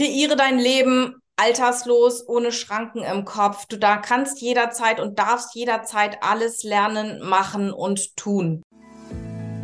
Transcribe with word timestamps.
kreiere 0.00 0.34
dein 0.34 0.58
Leben 0.58 1.16
alterslos, 1.36 2.26
ohne 2.26 2.52
Schranken 2.52 3.02
im 3.02 3.26
Kopf. 3.26 3.66
Du 3.66 3.76
da 3.76 3.98
kannst 3.98 4.40
jederzeit 4.40 4.98
und 4.98 5.18
darfst 5.18 5.54
jederzeit 5.54 6.16
alles 6.22 6.62
lernen, 6.62 7.20
machen 7.22 7.70
und 7.70 8.16
tun. 8.16 8.62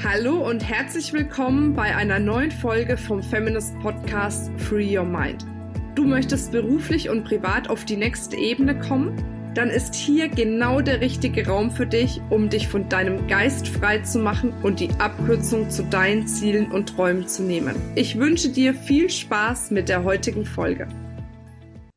Hallo 0.05 0.47
und 0.47 0.61
herzlich 0.61 1.15
willkommen 1.15 1.75
bei 1.75 1.97
einer 1.97 2.19
neuen 2.19 2.51
Folge 2.51 2.99
vom 2.99 3.23
Feminist 3.23 3.79
Podcast 3.79 4.51
Free 4.59 4.99
Your 4.99 5.07
Mind. 5.07 5.47
Du 5.95 6.05
möchtest 6.05 6.53
beruflich 6.53 7.09
und 7.09 7.25
privat 7.25 7.71
auf 7.71 7.87
die 7.87 7.97
nächste 7.97 8.37
Ebene 8.37 8.79
kommen? 8.79 9.36
Dann 9.57 9.71
ist 9.71 9.95
hier 9.95 10.29
genau 10.29 10.83
der 10.83 11.01
richtige 11.01 11.47
Raum 11.47 11.71
für 11.71 11.87
dich, 11.87 12.21
um 12.29 12.51
dich 12.51 12.69
von 12.69 12.91
deinem 12.91 13.27
Geist 13.27 13.67
frei 13.67 14.01
zu 14.01 14.19
machen 14.19 14.53
und 14.63 14.81
die 14.81 14.91
Abkürzung 14.99 15.71
zu 15.71 15.83
deinen 15.85 16.27
Zielen 16.27 16.71
und 16.71 16.95
Träumen 16.95 17.27
zu 17.27 17.43
nehmen. 17.43 17.75
Ich 17.95 18.19
wünsche 18.19 18.51
dir 18.51 18.75
viel 18.75 19.09
Spaß 19.09 19.71
mit 19.71 19.89
der 19.89 20.05
heutigen 20.05 20.45
Folge. 20.45 20.87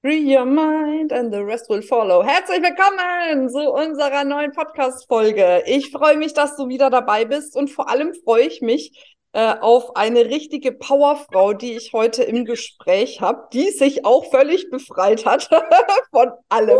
Free 0.01 0.23
your 0.23 0.45
mind 0.45 1.11
and 1.11 1.33
the 1.33 1.41
rest 1.41 1.69
will 1.69 1.81
follow. 1.81 2.23
Herzlich 2.23 2.61
willkommen 2.61 3.49
zu 3.49 3.69
unserer 3.73 4.23
neuen 4.23 4.53
Podcast-Folge. 4.53 5.63
Ich 5.65 5.91
freue 5.91 6.15
mich, 6.15 6.33
dass 6.33 6.55
du 6.55 6.69
wieder 6.69 6.89
dabei 6.89 7.25
bist 7.25 7.57
und 7.57 7.69
vor 7.69 7.89
allem 7.89 8.13
freue 8.23 8.43
ich 8.43 8.61
mich 8.61 9.17
äh, 9.33 9.55
auf 9.59 9.95
eine 9.95 10.25
richtige 10.25 10.71
Powerfrau, 10.71 11.53
die 11.53 11.73
ich 11.73 11.93
heute 11.93 12.23
im 12.23 12.45
Gespräch 12.45 13.21
habe, 13.21 13.47
die 13.53 13.69
sich 13.69 14.05
auch 14.05 14.29
völlig 14.31 14.69
befreit 14.69 15.25
hat 15.25 15.49
von 16.11 16.31
allem. 16.49 16.79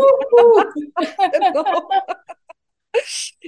genau. 1.32 1.64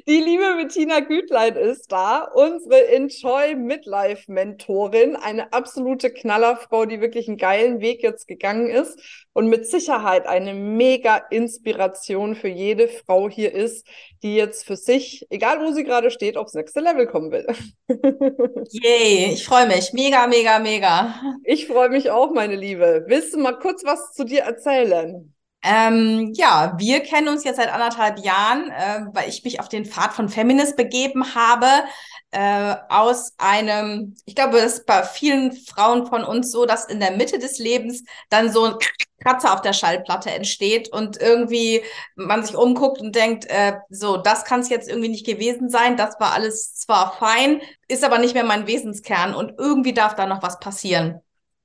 Die 0.06 0.20
liebe 0.20 0.56
Bettina 0.56 1.00
Gütlein 1.00 1.56
ist 1.56 1.92
da, 1.92 2.22
unsere 2.34 2.88
Enjoy 2.88 3.54
Midlife 3.54 4.30
Mentorin, 4.32 5.16
eine 5.16 5.52
absolute 5.52 6.10
Knallerfrau, 6.12 6.86
die 6.86 7.00
wirklich 7.00 7.28
einen 7.28 7.36
geilen 7.36 7.80
Weg 7.80 8.02
jetzt 8.02 8.26
gegangen 8.26 8.68
ist 8.68 8.98
und 9.32 9.48
mit 9.48 9.66
Sicherheit 9.66 10.26
eine 10.26 10.54
mega 10.54 11.16
Inspiration 11.30 12.34
für 12.34 12.48
jede 12.48 12.88
Frau 12.88 13.28
hier 13.28 13.52
ist, 13.52 13.86
die 14.22 14.34
jetzt 14.34 14.64
für 14.64 14.76
sich, 14.76 15.26
egal 15.30 15.60
wo 15.60 15.72
sie 15.72 15.84
gerade 15.84 16.10
steht, 16.10 16.36
aufs 16.36 16.54
nächste 16.54 16.80
Level 16.80 17.06
kommen 17.06 17.30
will. 17.30 17.46
Yay, 18.70 19.32
ich 19.34 19.44
freue 19.44 19.66
mich. 19.66 19.92
Mega, 19.92 20.26
mega, 20.26 20.58
mega. 20.58 21.14
Ich 21.44 21.66
freue 21.66 21.90
mich 21.90 22.10
auch, 22.10 22.32
meine 22.32 22.56
Liebe. 22.56 23.04
Willst 23.06 23.34
du 23.34 23.38
mal 23.38 23.58
kurz 23.58 23.84
was 23.84 24.12
zu 24.12 24.24
dir 24.24 24.42
erzählen? 24.42 25.31
Ähm, 25.64 26.32
ja, 26.34 26.74
wir 26.76 27.00
kennen 27.00 27.28
uns 27.28 27.44
jetzt 27.44 27.56
seit 27.56 27.72
anderthalb 27.72 28.18
Jahren, 28.18 28.70
äh, 28.70 29.06
weil 29.12 29.28
ich 29.28 29.44
mich 29.44 29.60
auf 29.60 29.68
den 29.68 29.84
Pfad 29.84 30.12
von 30.12 30.28
Feminist 30.28 30.76
begeben 30.76 31.36
habe, 31.36 31.66
äh, 32.32 32.74
aus 32.88 33.34
einem, 33.38 34.16
ich 34.24 34.34
glaube, 34.34 34.58
es 34.58 34.78
ist 34.78 34.86
bei 34.86 35.04
vielen 35.04 35.52
Frauen 35.52 36.06
von 36.06 36.24
uns 36.24 36.50
so, 36.50 36.66
dass 36.66 36.86
in 36.86 36.98
der 36.98 37.12
Mitte 37.12 37.38
des 37.38 37.58
Lebens 37.58 38.02
dann 38.28 38.50
so 38.52 38.64
ein 38.64 38.74
Kratzer 39.20 39.54
auf 39.54 39.60
der 39.60 39.72
Schallplatte 39.72 40.30
entsteht 40.30 40.88
und 40.92 41.20
irgendwie 41.20 41.82
man 42.16 42.44
sich 42.44 42.56
umguckt 42.56 43.00
und 43.00 43.14
denkt, 43.14 43.46
äh, 43.46 43.74
so, 43.88 44.16
das 44.16 44.44
kann 44.44 44.60
es 44.60 44.68
jetzt 44.68 44.88
irgendwie 44.88 45.10
nicht 45.10 45.26
gewesen 45.26 45.68
sein, 45.70 45.96
das 45.96 46.18
war 46.18 46.32
alles 46.32 46.74
zwar 46.74 47.12
fein, 47.18 47.60
ist 47.86 48.02
aber 48.02 48.18
nicht 48.18 48.34
mehr 48.34 48.44
mein 48.44 48.66
Wesenskern 48.66 49.32
und 49.34 49.58
irgendwie 49.58 49.94
darf 49.94 50.16
da 50.16 50.26
noch 50.26 50.42
was 50.42 50.58
passieren. 50.58 51.20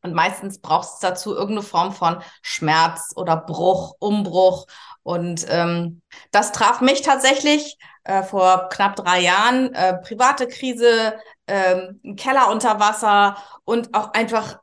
Und 0.08 0.13
meistens 0.13 0.59
braucht 0.59 0.88
es 0.88 1.00
dazu 1.00 1.33
irgendeine 1.33 1.63
Form 1.63 1.94
von 1.94 2.22
Schmerz 2.41 3.13
oder 3.16 3.38
Bruch, 3.38 3.95
Umbruch. 4.00 4.67
Und 5.03 5.45
ähm, 5.50 6.02
das 6.31 6.52
traf 6.52 6.81
mich 6.81 7.02
tatsächlich 7.02 7.77
äh, 8.03 8.23
vor 8.23 8.69
knapp 8.69 8.95
drei 8.95 9.22
Jahren. 9.22 9.73
Äh, 9.73 9.97
private 10.00 10.47
Krise, 10.47 11.16
äh, 11.45 11.94
Keller 12.16 12.50
unter 12.52 12.80
Wasser 12.80 13.38
und 13.66 13.94
auch 13.94 14.13
einfach 14.13 14.59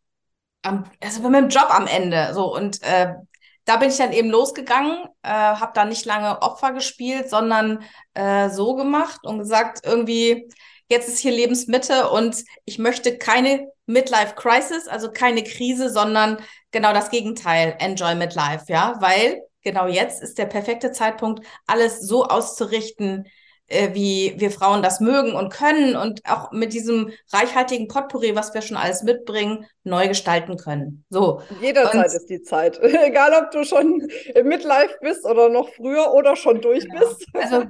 am, 0.62 0.84
also 1.02 1.28
mit 1.28 1.40
dem 1.40 1.48
Job 1.48 1.68
am 1.70 1.86
Ende. 1.86 2.32
So 2.34 2.54
und 2.54 2.82
äh, 2.82 3.14
da 3.64 3.76
bin 3.76 3.88
ich 3.88 3.96
dann 3.96 4.12
eben 4.12 4.30
losgegangen, 4.30 5.04
äh, 5.22 5.30
habe 5.30 5.72
da 5.74 5.84
nicht 5.84 6.04
lange 6.04 6.42
Opfer 6.42 6.72
gespielt, 6.72 7.30
sondern 7.30 7.82
äh, 8.14 8.50
so 8.50 8.74
gemacht 8.74 9.20
und 9.24 9.38
gesagt, 9.38 9.80
irgendwie, 9.84 10.48
jetzt 10.88 11.08
ist 11.08 11.20
hier 11.20 11.32
Lebensmitte 11.32 12.10
und 12.10 12.44
ich 12.66 12.78
möchte 12.78 13.16
keine 13.16 13.66
Midlife 13.86 14.34
Crisis, 14.34 14.88
also 14.88 15.10
keine 15.10 15.44
Krise, 15.44 15.90
sondern 15.90 16.38
genau 16.70 16.92
das 16.92 17.10
Gegenteil, 17.10 17.76
Enjoy 17.78 18.14
Midlife, 18.14 18.64
ja, 18.68 18.94
weil 19.00 19.42
genau 19.62 19.86
jetzt 19.86 20.22
ist 20.22 20.38
der 20.38 20.46
perfekte 20.46 20.92
Zeitpunkt, 20.92 21.44
alles 21.66 22.00
so 22.00 22.24
auszurichten, 22.24 23.26
äh, 23.66 23.94
wie 23.94 24.34
wir 24.36 24.50
Frauen 24.50 24.82
das 24.82 25.00
mögen 25.00 25.34
und 25.34 25.50
können 25.50 25.96
und 25.96 26.20
auch 26.28 26.52
mit 26.52 26.74
diesem 26.74 27.12
reichhaltigen 27.32 27.88
Potpourri, 27.88 28.36
was 28.36 28.52
wir 28.52 28.60
schon 28.60 28.76
alles 28.76 29.02
mitbringen, 29.02 29.66
neu 29.84 30.06
gestalten 30.06 30.58
können. 30.58 31.04
So. 31.08 31.40
Jederzeit 31.62 31.94
und, 31.94 32.14
ist 32.14 32.28
die 32.28 32.42
Zeit. 32.42 32.78
Egal, 32.82 33.32
ob 33.42 33.50
du 33.52 33.64
schon 33.64 34.06
im 34.34 34.48
Midlife 34.48 34.98
bist 35.00 35.24
oder 35.24 35.48
noch 35.48 35.70
früher 35.70 36.12
oder 36.12 36.36
schon 36.36 36.60
durch 36.60 36.84
genau. 36.84 37.00
bist. 37.00 37.26
Also, 37.32 37.64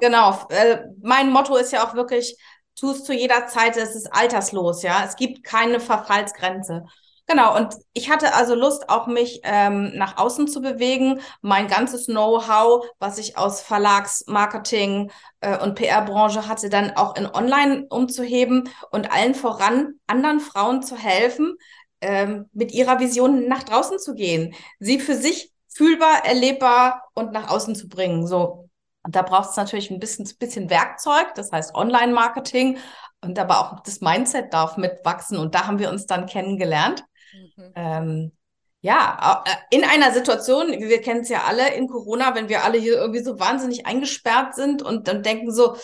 genau. 0.00 0.38
Äh, 0.48 0.78
mein 1.02 1.30
Motto 1.30 1.56
ist 1.56 1.72
ja 1.72 1.86
auch 1.86 1.94
wirklich, 1.94 2.38
tu 2.76 2.90
es 2.90 3.04
zu 3.04 3.12
jeder 3.12 3.46
Zeit, 3.46 3.76
es 3.76 3.94
ist 3.94 4.12
alterslos, 4.12 4.82
ja. 4.82 5.04
Es 5.04 5.16
gibt 5.16 5.44
keine 5.44 5.80
Verfallsgrenze. 5.80 6.84
Genau, 7.26 7.56
und 7.56 7.74
ich 7.94 8.10
hatte 8.10 8.34
also 8.34 8.54
Lust, 8.54 8.90
auch 8.90 9.06
mich 9.06 9.40
ähm, 9.44 9.92
nach 9.94 10.18
außen 10.18 10.46
zu 10.46 10.60
bewegen. 10.60 11.20
Mein 11.40 11.68
ganzes 11.68 12.06
Know-how, 12.06 12.84
was 12.98 13.16
ich 13.16 13.38
aus 13.38 13.62
Verlagsmarketing 13.62 15.10
äh, 15.40 15.58
und 15.58 15.74
PR-Branche 15.74 16.46
hatte, 16.48 16.68
dann 16.68 16.90
auch 16.96 17.16
in 17.16 17.26
Online 17.26 17.86
umzuheben 17.88 18.68
und 18.90 19.10
allen 19.10 19.34
voran 19.34 19.94
anderen 20.06 20.40
Frauen 20.40 20.82
zu 20.82 20.96
helfen, 20.96 21.56
ähm, 22.02 22.50
mit 22.52 22.72
ihrer 22.72 23.00
Vision 23.00 23.48
nach 23.48 23.62
draußen 23.62 23.98
zu 23.98 24.14
gehen, 24.14 24.54
sie 24.78 25.00
für 25.00 25.16
sich 25.16 25.50
fühlbar, 25.68 26.26
erlebbar 26.26 27.08
und 27.14 27.32
nach 27.32 27.48
außen 27.48 27.74
zu 27.74 27.88
bringen. 27.88 28.26
So, 28.26 28.63
und 29.04 29.14
da 29.14 29.22
braucht 29.22 29.50
es 29.50 29.56
natürlich 29.56 29.90
ein 29.90 30.00
bisschen, 30.00 30.28
bisschen 30.38 30.70
Werkzeug, 30.70 31.34
das 31.34 31.52
heißt 31.52 31.74
Online-Marketing 31.74 32.78
und 33.20 33.38
aber 33.38 33.60
auch 33.60 33.80
das 33.80 34.00
Mindset 34.00 34.52
darf 34.52 34.76
mitwachsen. 34.76 35.38
Und 35.38 35.54
da 35.54 35.66
haben 35.66 35.78
wir 35.78 35.90
uns 35.90 36.06
dann 36.06 36.26
kennengelernt. 36.26 37.04
Mhm. 37.32 37.72
Ähm, 37.74 38.32
ja, 38.80 39.44
äh, 39.46 39.76
in 39.76 39.84
einer 39.84 40.12
Situation, 40.12 40.72
wir 40.72 41.00
kennen 41.00 41.20
es 41.20 41.28
ja 41.28 41.44
alle 41.46 41.74
in 41.74 41.88
Corona, 41.88 42.34
wenn 42.34 42.48
wir 42.48 42.64
alle 42.64 42.78
hier 42.78 42.96
irgendwie 42.96 43.22
so 43.22 43.38
wahnsinnig 43.38 43.86
eingesperrt 43.86 44.54
sind 44.54 44.82
und 44.82 45.08
dann 45.08 45.22
denken 45.22 45.52
so, 45.52 45.76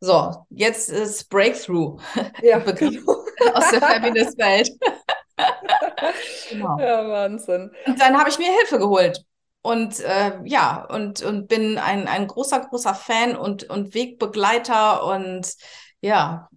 so, 0.00 0.46
jetzt 0.50 0.88
ist 0.88 1.30
Breakthrough. 1.30 2.00
Ja, 2.42 2.58
Begriff 2.60 3.04
genau. 3.04 3.52
aus 3.54 3.70
der 3.70 3.82
Feminist-Welt. 3.82 4.70
genau. 6.50 6.78
Ja, 6.78 7.08
Wahnsinn. 7.08 7.70
Und 7.86 8.00
dann 8.00 8.18
habe 8.18 8.30
ich 8.30 8.38
mir 8.38 8.52
Hilfe 8.52 8.78
geholt. 8.78 9.24
Und 9.64 9.98
äh, 10.00 10.40
ja, 10.44 10.84
und, 10.90 11.22
und 11.22 11.48
bin 11.48 11.78
ein, 11.78 12.06
ein 12.06 12.26
großer, 12.26 12.60
großer 12.60 12.94
Fan 12.94 13.34
und, 13.34 13.64
und 13.64 13.94
Wegbegleiter. 13.94 15.06
Und 15.06 15.54
ja, 16.02 16.50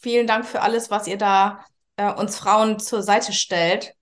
vielen 0.00 0.26
Dank 0.26 0.46
für 0.46 0.62
alles, 0.62 0.90
was 0.90 1.06
ihr 1.06 1.18
da 1.18 1.66
äh, 1.96 2.10
uns 2.10 2.38
Frauen 2.38 2.78
zur 2.78 3.02
Seite 3.02 3.34
stellt. 3.34 3.92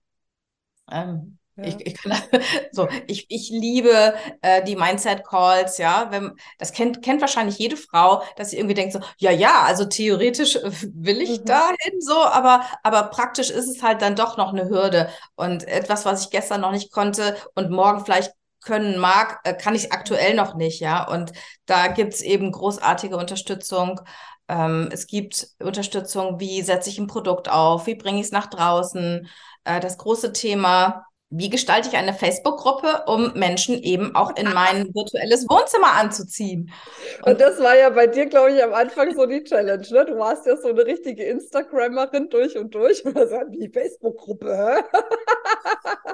Ähm, 0.89 1.37
ja. 1.57 1.65
Ich, 1.65 1.85
ich, 1.85 1.97
kann, 2.01 2.13
so, 2.71 2.87
ich, 3.07 3.25
ich 3.27 3.49
liebe 3.49 4.13
äh, 4.41 4.63
die 4.63 4.77
Mindset 4.77 5.25
Calls, 5.25 5.77
ja. 5.77 6.07
Wenn, 6.11 6.31
das 6.57 6.71
kennt, 6.71 7.01
kennt 7.01 7.19
wahrscheinlich 7.19 7.57
jede 7.57 7.75
Frau, 7.75 8.23
dass 8.37 8.51
sie 8.51 8.57
irgendwie 8.57 8.75
denkt 8.75 8.93
so, 8.93 9.01
ja, 9.17 9.31
ja, 9.31 9.63
also 9.63 9.83
theoretisch 9.83 10.55
will 10.55 11.21
ich 11.21 11.41
mhm. 11.41 11.45
dahin 11.45 11.99
so, 11.99 12.23
aber, 12.23 12.63
aber 12.83 13.03
praktisch 13.09 13.49
ist 13.49 13.67
es 13.67 13.83
halt 13.83 14.01
dann 14.01 14.15
doch 14.15 14.37
noch 14.37 14.53
eine 14.53 14.69
Hürde. 14.69 15.09
Und 15.35 15.67
etwas, 15.67 16.05
was 16.05 16.23
ich 16.23 16.29
gestern 16.29 16.61
noch 16.61 16.71
nicht 16.71 16.93
konnte 16.93 17.35
und 17.53 17.69
morgen 17.69 18.05
vielleicht 18.05 18.31
können 18.65 18.97
mag, 18.97 19.39
äh, 19.43 19.53
kann 19.53 19.75
ich 19.75 19.93
aktuell 19.93 20.35
noch 20.35 20.55
nicht, 20.55 20.81
ja. 20.81 21.07
Und 21.07 21.31
da 21.65 21.87
gibt's 21.87 22.21
eben 22.21 22.51
großartige 22.51 23.15
Unterstützung. 23.17 24.01
Ähm, 24.47 24.89
es 24.91 25.07
gibt 25.07 25.47
Unterstützung, 25.59 26.39
wie 26.39 26.61
setze 26.61 26.89
ich 26.89 26.99
ein 26.99 27.07
Produkt 27.07 27.49
auf, 27.49 27.87
wie 27.87 27.95
bringe 27.95 28.19
ich 28.19 28.27
es 28.27 28.31
nach 28.31 28.47
draußen. 28.47 29.27
Äh, 29.63 29.79
das 29.79 29.97
große 29.97 30.33
Thema, 30.33 31.05
wie 31.29 31.49
gestalte 31.49 31.89
ich 31.89 31.95
eine 31.95 32.13
Facebook-Gruppe, 32.13 33.03
um 33.07 33.33
Menschen 33.33 33.81
eben 33.81 34.15
auch 34.15 34.35
in 34.35 34.53
mein 34.53 34.85
virtuelles 34.93 35.49
Wohnzimmer 35.49 35.93
anzuziehen? 35.93 36.71
Und, 37.23 37.33
Und 37.33 37.41
das 37.41 37.59
war 37.59 37.75
ja 37.75 37.89
bei 37.89 38.07
dir, 38.07 38.27
glaube 38.27 38.51
ich, 38.53 38.63
am 38.63 38.73
Anfang 38.73 39.15
so 39.15 39.25
die 39.25 39.43
Challenge. 39.43 39.85
Ne? 39.89 40.05
Du 40.05 40.17
warst 40.17 40.45
ja 40.45 40.55
so 40.57 40.69
eine 40.69 40.85
richtige 40.85 41.23
Instagrammerin 41.23 42.29
durch 42.29 42.57
und 42.57 42.73
durch. 42.75 43.03
Und 43.05 43.15
die 43.49 43.69
Facebook-Gruppe. 43.69 44.83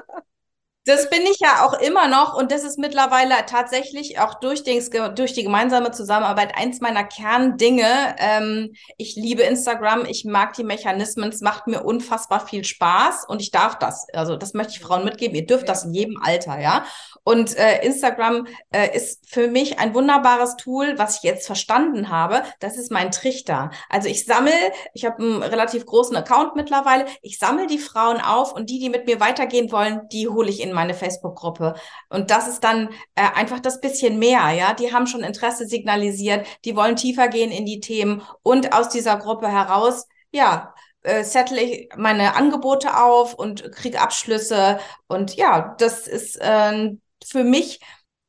Das 0.84 1.08
bin 1.10 1.22
ich 1.22 1.38
ja 1.38 1.64
auch 1.64 1.74
immer 1.74 2.08
noch 2.08 2.34
und 2.34 2.50
das 2.50 2.64
ist 2.64 2.76
mittlerweile 2.76 3.34
tatsächlich 3.46 4.18
auch 4.18 4.34
durch, 4.34 4.64
den, 4.64 4.82
durch 5.14 5.32
die 5.32 5.44
gemeinsame 5.44 5.92
Zusammenarbeit 5.92 6.56
eins 6.56 6.80
meiner 6.80 7.04
Kerndinge. 7.04 8.16
Ähm, 8.18 8.72
ich 8.96 9.14
liebe 9.14 9.42
Instagram, 9.42 10.06
ich 10.06 10.24
mag 10.24 10.54
die 10.54 10.64
Mechanismen, 10.64 11.28
es 11.28 11.40
macht 11.40 11.68
mir 11.68 11.84
unfassbar 11.84 12.44
viel 12.44 12.64
Spaß 12.64 13.26
und 13.28 13.40
ich 13.40 13.52
darf 13.52 13.78
das. 13.78 14.08
Also 14.12 14.36
das 14.36 14.54
möchte 14.54 14.72
ich 14.72 14.80
Frauen 14.80 15.04
mitgeben. 15.04 15.36
Ihr 15.36 15.46
dürft 15.46 15.68
das 15.68 15.84
in 15.84 15.94
jedem 15.94 16.20
Alter, 16.20 16.58
ja. 16.58 16.84
Und 17.22 17.56
äh, 17.56 17.84
Instagram 17.84 18.48
äh, 18.72 18.96
ist 18.96 19.30
für 19.30 19.46
mich 19.46 19.78
ein 19.78 19.94
wunderbares 19.94 20.56
Tool, 20.56 20.98
was 20.98 21.18
ich 21.18 21.22
jetzt 21.22 21.46
verstanden 21.46 22.08
habe. 22.08 22.42
Das 22.58 22.76
ist 22.76 22.90
mein 22.90 23.12
Trichter. 23.12 23.70
Also 23.88 24.08
ich 24.08 24.24
sammle, 24.24 24.52
ich 24.94 25.04
habe 25.04 25.22
einen 25.22 25.42
relativ 25.44 25.86
großen 25.86 26.16
Account 26.16 26.56
mittlerweile. 26.56 27.06
Ich 27.20 27.38
sammle 27.38 27.68
die 27.68 27.78
Frauen 27.78 28.20
auf 28.20 28.52
und 28.52 28.68
die, 28.68 28.80
die 28.80 28.90
mit 28.90 29.06
mir 29.06 29.20
weitergehen 29.20 29.70
wollen, 29.70 30.08
die 30.10 30.26
hole 30.26 30.50
ich 30.50 30.60
in 30.60 30.71
meine 30.72 30.94
Facebook-Gruppe. 30.94 31.74
Und 32.08 32.30
das 32.30 32.48
ist 32.48 32.64
dann 32.64 32.88
äh, 33.14 33.22
einfach 33.34 33.60
das 33.60 33.80
bisschen 33.80 34.18
mehr, 34.18 34.50
ja. 34.50 34.74
Die 34.74 34.92
haben 34.92 35.06
schon 35.06 35.22
Interesse 35.22 35.66
signalisiert, 35.66 36.46
die 36.64 36.76
wollen 36.76 36.96
tiefer 36.96 37.28
gehen 37.28 37.50
in 37.50 37.66
die 37.66 37.80
Themen 37.80 38.22
und 38.42 38.72
aus 38.72 38.88
dieser 38.88 39.16
Gruppe 39.16 39.48
heraus, 39.48 40.06
ja, 40.30 40.74
äh, 41.02 41.24
settle 41.24 41.60
ich 41.60 41.88
meine 41.96 42.34
Angebote 42.36 42.96
auf 42.96 43.34
und 43.34 43.72
kriege 43.72 44.00
Abschlüsse. 44.00 44.78
Und 45.08 45.34
ja, 45.36 45.74
das 45.78 46.06
ist 46.06 46.36
äh, 46.40 46.90
für 47.24 47.44
mich 47.44 47.80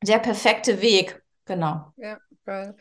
der 0.01 0.19
perfekte 0.19 0.81
Weg. 0.81 1.21
Genau. 1.45 1.91
Ja, 1.97 2.17
geil. 2.45 2.75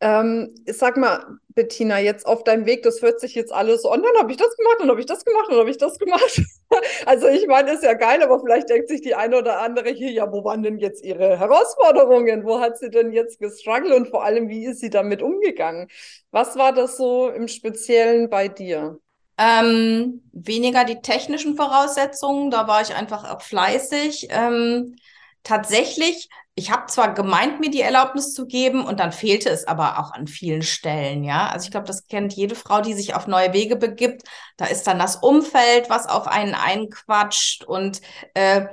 Ähm, 0.00 0.54
sag 0.66 0.96
mal, 0.96 1.38
Bettina, 1.48 1.98
jetzt 1.98 2.24
auf 2.24 2.44
deinem 2.44 2.66
Weg, 2.66 2.84
das 2.84 3.02
hört 3.02 3.18
sich 3.18 3.34
jetzt 3.34 3.52
alles 3.52 3.82
so 3.82 3.90
an, 3.90 4.00
dann 4.02 4.16
habe 4.16 4.30
ich 4.30 4.36
das 4.36 4.56
gemacht, 4.56 4.76
dann 4.78 4.90
habe 4.90 5.00
ich 5.00 5.06
das 5.06 5.24
gemacht, 5.24 5.46
dann 5.50 5.58
habe 5.58 5.70
ich 5.70 5.78
das 5.78 5.98
gemacht. 5.98 6.40
also 7.06 7.26
ich 7.26 7.48
meine, 7.48 7.72
ist 7.72 7.82
ja 7.82 7.94
geil, 7.94 8.22
aber 8.22 8.38
vielleicht 8.38 8.68
denkt 8.68 8.88
sich 8.88 9.00
die 9.00 9.16
eine 9.16 9.38
oder 9.38 9.60
andere 9.60 9.90
hier, 9.90 10.12
ja, 10.12 10.30
wo 10.30 10.44
waren 10.44 10.62
denn 10.62 10.78
jetzt 10.78 11.04
ihre 11.04 11.38
Herausforderungen? 11.38 12.44
Wo 12.44 12.60
hat 12.60 12.78
sie 12.78 12.90
denn 12.90 13.12
jetzt 13.12 13.40
gestruggelt 13.40 13.92
und 13.92 14.08
vor 14.08 14.22
allem, 14.22 14.48
wie 14.48 14.66
ist 14.66 14.78
sie 14.78 14.90
damit 14.90 15.20
umgegangen? 15.20 15.88
Was 16.30 16.56
war 16.56 16.72
das 16.72 16.96
so 16.96 17.28
im 17.30 17.48
Speziellen 17.48 18.30
bei 18.30 18.46
dir? 18.46 19.00
Ähm, 19.36 20.22
weniger 20.32 20.84
die 20.84 21.00
technischen 21.00 21.56
Voraussetzungen, 21.56 22.50
da 22.50 22.68
war 22.68 22.82
ich 22.82 22.94
einfach 22.94 23.28
auch 23.28 23.42
fleißig. 23.42 24.28
Ähm, 24.30 24.96
tatsächlich 25.42 26.28
ich 26.58 26.72
habe 26.72 26.86
zwar 26.86 27.14
gemeint, 27.14 27.60
mir 27.60 27.70
die 27.70 27.80
Erlaubnis 27.82 28.34
zu 28.34 28.46
geben 28.46 28.84
und 28.84 28.98
dann 28.98 29.12
fehlte 29.12 29.48
es 29.48 29.66
aber 29.68 30.00
auch 30.00 30.12
an 30.12 30.26
vielen 30.26 30.62
Stellen, 30.62 31.22
ja. 31.22 31.48
Also 31.48 31.66
ich 31.66 31.70
glaube, 31.70 31.86
das 31.86 32.08
kennt 32.08 32.34
jede 32.34 32.56
Frau, 32.56 32.80
die 32.80 32.94
sich 32.94 33.14
auf 33.14 33.28
neue 33.28 33.52
Wege 33.52 33.76
begibt. 33.76 34.24
Da 34.56 34.66
ist 34.66 34.84
dann 34.88 34.98
das 34.98 35.16
Umfeld, 35.16 35.88
was 35.88 36.08
auf 36.08 36.26
einen 36.26 36.54
einquatscht 36.54 37.64
und 37.64 38.00
äh, 38.34 38.66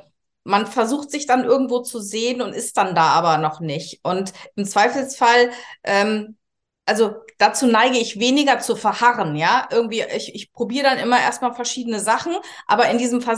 man 0.43 0.65
versucht 0.67 1.11
sich 1.11 1.27
dann 1.27 1.43
irgendwo 1.43 1.79
zu 1.81 1.99
sehen 1.99 2.41
und 2.41 2.53
ist 2.53 2.77
dann 2.77 2.95
da 2.95 3.09
aber 3.09 3.37
noch 3.37 3.59
nicht. 3.59 3.99
Und 4.03 4.33
im 4.55 4.65
Zweifelsfall 4.65 5.51
ähm, 5.83 6.37
also 6.85 7.15
dazu 7.37 7.67
neige 7.67 7.97
ich 7.97 8.19
weniger 8.19 8.59
zu 8.59 8.75
verharren, 8.75 9.35
ja. 9.35 9.67
Irgendwie, 9.71 10.03
ich, 10.15 10.33
ich 10.33 10.51
probiere 10.51 10.85
dann 10.85 10.97
immer 10.97 11.19
erstmal 11.19 11.53
verschiedene 11.53 11.99
Sachen, 11.99 12.35
aber 12.67 12.89
in 12.89 12.97
diesem 12.97 13.21
Fall 13.21 13.35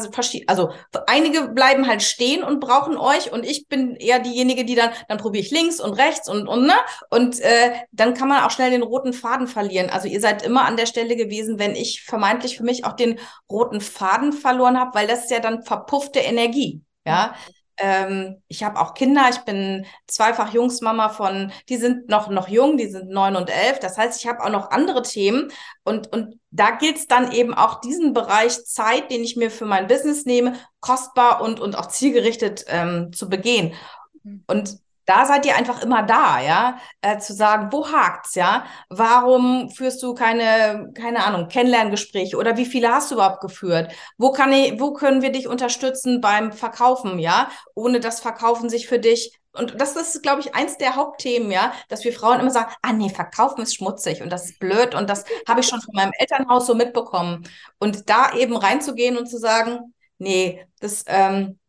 also 0.47 0.71
einige 1.07 1.49
bleiben 1.49 1.88
halt 1.88 2.03
stehen 2.03 2.44
und 2.44 2.59
brauchen 2.59 2.97
euch 2.97 3.31
und 3.31 3.45
ich 3.45 3.67
bin 3.67 3.95
eher 3.95 4.19
diejenige, 4.19 4.65
die 4.65 4.75
dann, 4.75 4.91
dann 5.07 5.17
probiere 5.17 5.44
ich 5.44 5.51
links 5.51 5.79
und 5.79 5.94
rechts 5.94 6.29
und, 6.29 6.47
und, 6.47 6.65
ne? 6.65 6.75
Und 7.09 7.39
äh, 7.39 7.73
dann 7.91 8.13
kann 8.13 8.27
man 8.27 8.44
auch 8.44 8.51
schnell 8.51 8.71
den 8.71 8.83
roten 8.83 9.13
Faden 9.13 9.47
verlieren. 9.47 9.89
Also 9.89 10.07
ihr 10.07 10.21
seid 10.21 10.44
immer 10.44 10.65
an 10.65 10.77
der 10.77 10.85
Stelle 10.85 11.15
gewesen, 11.15 11.59
wenn 11.59 11.75
ich 11.75 12.03
vermeintlich 12.03 12.57
für 12.57 12.63
mich 12.63 12.85
auch 12.85 12.94
den 12.94 13.19
roten 13.49 13.81
Faden 13.81 14.33
verloren 14.33 14.79
habe, 14.79 14.94
weil 14.94 15.07
das 15.07 15.25
ist 15.25 15.31
ja 15.31 15.39
dann 15.39 15.63
verpuffte 15.63 16.19
Energie. 16.19 16.81
Ja, 17.05 17.35
ähm, 17.77 18.41
ich 18.47 18.63
habe 18.63 18.79
auch 18.79 18.94
Kinder, 18.94 19.27
ich 19.29 19.39
bin 19.39 19.85
zweifach 20.07 20.53
Jungsmama 20.53 21.09
von, 21.09 21.51
die 21.69 21.77
sind 21.77 22.09
noch, 22.09 22.29
noch 22.29 22.47
jung, 22.47 22.77
die 22.77 22.88
sind 22.88 23.09
neun 23.09 23.35
und 23.35 23.50
elf. 23.50 23.79
Das 23.79 23.97
heißt, 23.97 24.19
ich 24.19 24.27
habe 24.27 24.44
auch 24.44 24.50
noch 24.50 24.71
andere 24.71 25.03
Themen 25.03 25.51
und, 25.83 26.12
und 26.12 26.39
da 26.51 26.71
gilt 26.71 26.97
es 26.97 27.07
dann 27.07 27.31
eben 27.31 27.53
auch 27.53 27.81
diesen 27.81 28.13
Bereich 28.13 28.65
Zeit, 28.65 29.12
den 29.12 29.24
ich 29.24 29.35
mir 29.35 29.51
für 29.51 29.65
mein 29.65 29.88
Business 29.88 30.25
nehme, 30.25 30.53
kostbar 30.79 31.41
und, 31.41 31.59
und 31.59 31.77
auch 31.77 31.88
zielgerichtet 31.88 32.65
ähm, 32.68 33.13
zu 33.13 33.29
begehen. 33.29 33.74
Mhm. 34.23 34.44
Und 34.47 34.80
da 35.07 35.25
seid 35.25 35.45
ihr 35.45 35.56
einfach 35.56 35.81
immer 35.81 36.04
da, 36.04 36.39
ja, 36.42 36.77
äh, 37.01 37.18
zu 37.18 37.33
sagen, 37.33 37.69
wo 37.71 37.92
hakt's, 37.92 38.36
ja? 38.36 38.65
Warum 38.89 39.71
führst 39.71 40.04
du 40.04 40.13
keine, 40.13 40.92
keine 40.94 41.24
Ahnung, 41.24 41.48
Kennenlerngespräche 41.48 42.38
oder 42.38 42.57
wie 42.57 42.65
viele 42.65 42.92
hast 42.92 43.09
du 43.09 43.15
überhaupt 43.15 43.42
geführt? 43.42 43.92
Wo 44.18 44.31
kann 44.31 44.51
ich, 44.54 44.80
wo 44.80 44.94
können 44.94 45.21
wir 45.21 45.31
dich 45.31 45.48
unterstützen 45.48 46.21
beim 46.21 46.51
Verkaufen, 46.51 47.19
ja? 47.19 47.50
Ohne 47.74 48.00
das 48.01 48.19
Verkaufen 48.19 48.69
sich 48.69 48.88
für 48.88 49.00
dich 49.00 49.39
und 49.54 49.80
das 49.81 49.95
ist, 49.95 50.21
glaube 50.21 50.42
ich, 50.42 50.54
eins 50.54 50.77
der 50.77 50.95
Hauptthemen, 50.95 51.51
ja, 51.51 51.74
dass 51.89 52.04
wir 52.04 52.13
Frauen 52.13 52.39
immer 52.39 52.51
sagen, 52.51 52.74
ah 52.81 52.94
nee, 52.94 53.09
verkaufen 53.09 53.62
ist 53.62 53.75
schmutzig 53.75 54.21
und 54.21 54.30
das 54.30 54.45
ist 54.45 54.59
blöd 54.59 54.94
und 54.94 55.09
das 55.09 55.25
habe 55.48 55.62
ich 55.62 55.68
schon 55.68 55.81
von 55.81 55.95
meinem 55.95 56.12
Elternhaus 56.19 56.68
so 56.68 56.75
mitbekommen. 56.75 57.48
Und 57.80 58.09
da 58.09 58.33
eben 58.36 58.56
reinzugehen 58.56 59.18
und 59.18 59.27
zu 59.27 59.39
sagen, 59.39 59.94
nee, 60.19 60.65
das, 60.80 61.04
ähm, 61.07 61.59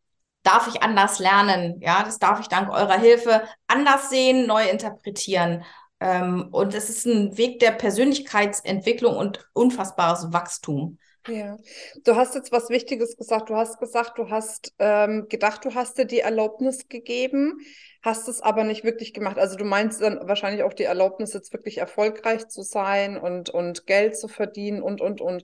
darf 0.49 0.67
ich 0.69 0.83
anders 0.83 1.19
lernen. 1.19 1.81
Ja, 1.81 2.03
das 2.05 2.19
darf 2.19 2.41
ich 2.41 2.49
dank 2.49 2.71
eurer 2.71 2.99
Hilfe 2.99 3.43
anders 3.67 4.09
sehen, 4.09 4.47
neu 4.47 4.69
interpretieren. 4.69 5.65
Ähm, 6.01 6.49
und 6.53 6.75
es 6.75 6.89
ist 6.89 7.07
ein 7.07 7.37
Weg 7.37 7.59
der 7.59 7.73
Persönlichkeitsentwicklung 7.73 9.17
und 9.17 9.47
unfassbares 9.53 10.33
Wachstum. 10.33 10.99
Ja, 11.27 11.59
du 12.05 12.17
hast 12.17 12.35
jetzt 12.35 12.53
was 12.53 12.71
Wichtiges 12.71 13.17
gesagt. 13.17 13.51
Du 13.51 13.57
hast 13.57 13.79
gesagt, 13.79 14.17
du 14.17 14.31
hast 14.31 14.73
ähm, 14.79 15.27
gedacht, 15.29 15.65
du 15.65 15.75
hast 15.75 15.99
dir 15.99 16.07
die 16.07 16.21
Erlaubnis 16.21 16.89
gegeben, 16.89 17.59
hast 18.03 18.29
es 18.29 18.41
aber 18.41 18.65
nicht 18.65 18.85
wirklich 18.85 19.13
gemacht. 19.13 19.39
Also 19.39 19.57
du 19.57 19.65
meinst 19.65 20.01
dann 20.01 20.27
wahrscheinlich 20.27 20.63
auch 20.63 20.73
die 20.73 20.85
Erlaubnis, 20.85 21.35
jetzt 21.35 21.53
wirklich 21.53 21.79
erfolgreich 21.79 22.49
zu 22.49 22.63
sein 22.63 23.19
und, 23.19 23.51
und 23.51 23.87
Geld 23.87 24.17
zu 24.17 24.29
verdienen 24.29 24.81
und, 24.81 25.03
und, 25.03 25.21
und. 25.21 25.43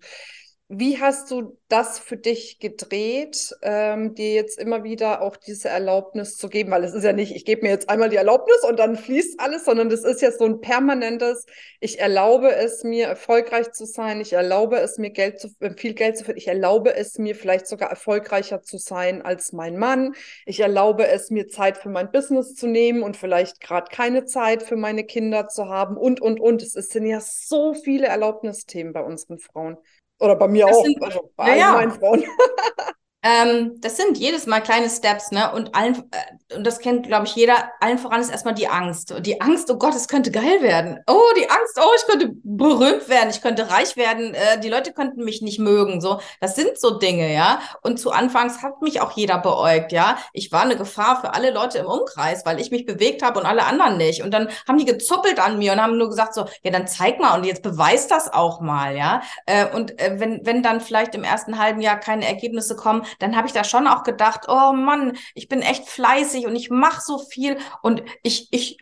Wie 0.68 0.98
hast 0.98 1.30
du 1.30 1.58
das 1.68 1.98
für 1.98 2.16
dich 2.16 2.58
gedreht, 2.58 3.54
ähm, 3.60 4.14
dir 4.14 4.32
jetzt 4.32 4.58
immer 4.58 4.82
wieder 4.82 5.20
auch 5.20 5.36
diese 5.36 5.68
Erlaubnis 5.68 6.38
zu 6.38 6.48
geben? 6.48 6.70
Weil 6.70 6.84
es 6.84 6.94
ist 6.94 7.04
ja 7.04 7.12
nicht, 7.12 7.36
ich 7.36 7.44
gebe 7.44 7.62
mir 7.62 7.68
jetzt 7.68 7.90
einmal 7.90 8.08
die 8.08 8.16
Erlaubnis 8.16 8.64
und 8.66 8.78
dann 8.78 8.96
fließt 8.96 9.38
alles, 9.40 9.66
sondern 9.66 9.90
das 9.90 10.04
ist 10.04 10.22
ja 10.22 10.32
so 10.32 10.46
ein 10.46 10.62
permanentes, 10.62 11.44
ich 11.80 12.00
erlaube 12.00 12.50
es 12.50 12.82
mir, 12.82 13.08
erfolgreich 13.08 13.72
zu 13.72 13.84
sein, 13.84 14.22
ich 14.22 14.32
erlaube 14.32 14.78
es 14.78 14.96
mir, 14.96 15.10
Geld 15.10 15.38
zu, 15.38 15.48
äh, 15.60 15.74
viel 15.76 15.92
Geld 15.92 16.16
zu 16.16 16.24
verdienen, 16.24 16.40
ich 16.40 16.48
erlaube 16.48 16.94
es 16.94 17.18
mir, 17.18 17.34
vielleicht 17.36 17.66
sogar 17.66 17.90
erfolgreicher 17.90 18.62
zu 18.62 18.78
sein 18.78 19.20
als 19.20 19.52
mein 19.52 19.76
Mann, 19.76 20.14
ich 20.46 20.60
erlaube 20.60 21.06
es 21.06 21.30
mir, 21.30 21.46
Zeit 21.46 21.76
für 21.76 21.90
mein 21.90 22.10
Business 22.10 22.54
zu 22.54 22.66
nehmen 22.66 23.02
und 23.02 23.18
vielleicht 23.18 23.60
gerade 23.60 23.90
keine 23.94 24.24
Zeit 24.24 24.62
für 24.62 24.76
meine 24.76 25.04
Kinder 25.04 25.46
zu 25.48 25.68
haben 25.68 25.98
und, 25.98 26.22
und, 26.22 26.40
und. 26.40 26.62
Es 26.62 26.72
sind 26.72 27.04
ja 27.04 27.20
so 27.20 27.74
viele 27.74 28.06
Erlaubnisthemen 28.06 28.94
bei 28.94 29.02
unseren 29.02 29.38
Frauen. 29.38 29.76
Oder 30.20 30.36
bei 30.36 30.48
mir 30.48 30.66
das 30.66 30.76
auch, 30.76 30.84
sind, 30.84 31.02
also 31.02 31.32
bei 31.36 31.56
ja, 31.56 31.72
meinen 31.72 31.92
Frauen. 31.92 32.24
Ähm, 33.26 33.80
das 33.80 33.96
sind 33.96 34.18
jedes 34.18 34.44
Mal 34.44 34.60
kleine 34.60 34.90
Steps, 34.90 35.30
ne? 35.30 35.50
Und 35.50 35.74
allen, 35.74 35.94
äh, 36.10 36.56
und 36.56 36.66
das 36.66 36.78
kennt, 36.78 37.06
glaube 37.06 37.24
ich, 37.24 37.34
jeder, 37.34 37.70
allen 37.80 37.96
voran 37.96 38.20
ist 38.20 38.30
erstmal 38.30 38.52
die 38.52 38.68
Angst. 38.68 39.12
Und 39.12 39.26
die 39.26 39.40
Angst, 39.40 39.70
oh 39.70 39.78
Gott, 39.78 39.94
es 39.94 40.08
könnte 40.08 40.30
geil 40.30 40.60
werden. 40.60 41.00
Oh, 41.06 41.32
die 41.34 41.48
Angst, 41.48 41.80
oh, 41.80 41.90
ich 41.96 42.06
könnte 42.06 42.34
berühmt 42.44 43.08
werden, 43.08 43.30
ich 43.30 43.40
könnte 43.40 43.70
reich 43.70 43.96
werden, 43.96 44.34
äh, 44.34 44.60
die 44.60 44.68
Leute 44.68 44.92
könnten 44.92 45.24
mich 45.24 45.40
nicht 45.40 45.58
mögen. 45.58 46.02
So, 46.02 46.20
das 46.40 46.54
sind 46.54 46.78
so 46.78 46.98
Dinge, 46.98 47.32
ja. 47.32 47.60
Und 47.80 47.98
zu 47.98 48.10
Anfangs 48.10 48.62
hat 48.62 48.82
mich 48.82 49.00
auch 49.00 49.12
jeder 49.12 49.38
beäugt, 49.38 49.92
ja. 49.92 50.18
Ich 50.34 50.52
war 50.52 50.60
eine 50.60 50.76
Gefahr 50.76 51.22
für 51.22 51.32
alle 51.32 51.50
Leute 51.50 51.78
im 51.78 51.86
Umkreis, 51.86 52.44
weil 52.44 52.60
ich 52.60 52.70
mich 52.70 52.84
bewegt 52.84 53.22
habe 53.22 53.40
und 53.40 53.46
alle 53.46 53.64
anderen 53.64 53.96
nicht. 53.96 54.22
Und 54.22 54.32
dann 54.32 54.50
haben 54.68 54.76
die 54.76 54.84
gezuppelt 54.84 55.40
an 55.40 55.58
mir 55.58 55.72
und 55.72 55.80
haben 55.80 55.96
nur 55.96 56.10
gesagt, 56.10 56.34
so, 56.34 56.44
ja, 56.62 56.70
dann 56.70 56.86
zeig 56.86 57.18
mal 57.20 57.38
und 57.38 57.44
jetzt 57.44 57.62
beweis 57.62 58.06
das 58.06 58.30
auch 58.30 58.60
mal, 58.60 58.94
ja. 58.94 59.22
Äh, 59.46 59.74
und 59.74 59.98
äh, 59.98 60.20
wenn, 60.20 60.44
wenn 60.44 60.62
dann 60.62 60.82
vielleicht 60.82 61.14
im 61.14 61.24
ersten 61.24 61.58
halben 61.58 61.80
Jahr 61.80 61.98
keine 61.98 62.26
Ergebnisse 62.26 62.76
kommen, 62.76 63.06
dann 63.18 63.36
habe 63.36 63.46
ich 63.46 63.52
da 63.52 63.64
schon 63.64 63.86
auch 63.86 64.02
gedacht, 64.02 64.46
oh 64.48 64.72
Mann, 64.72 65.16
ich 65.34 65.48
bin 65.48 65.62
echt 65.62 65.88
fleißig 65.88 66.46
und 66.46 66.56
ich 66.56 66.70
mache 66.70 67.00
so 67.00 67.18
viel 67.18 67.58
und 67.82 68.02
ich, 68.22 68.48
ich 68.50 68.78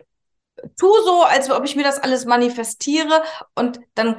tue 0.78 1.02
so, 1.04 1.22
als 1.22 1.50
ob 1.50 1.64
ich 1.64 1.76
mir 1.76 1.84
das 1.84 1.98
alles 1.98 2.24
manifestiere 2.24 3.22
und 3.54 3.80
dann, 3.94 4.16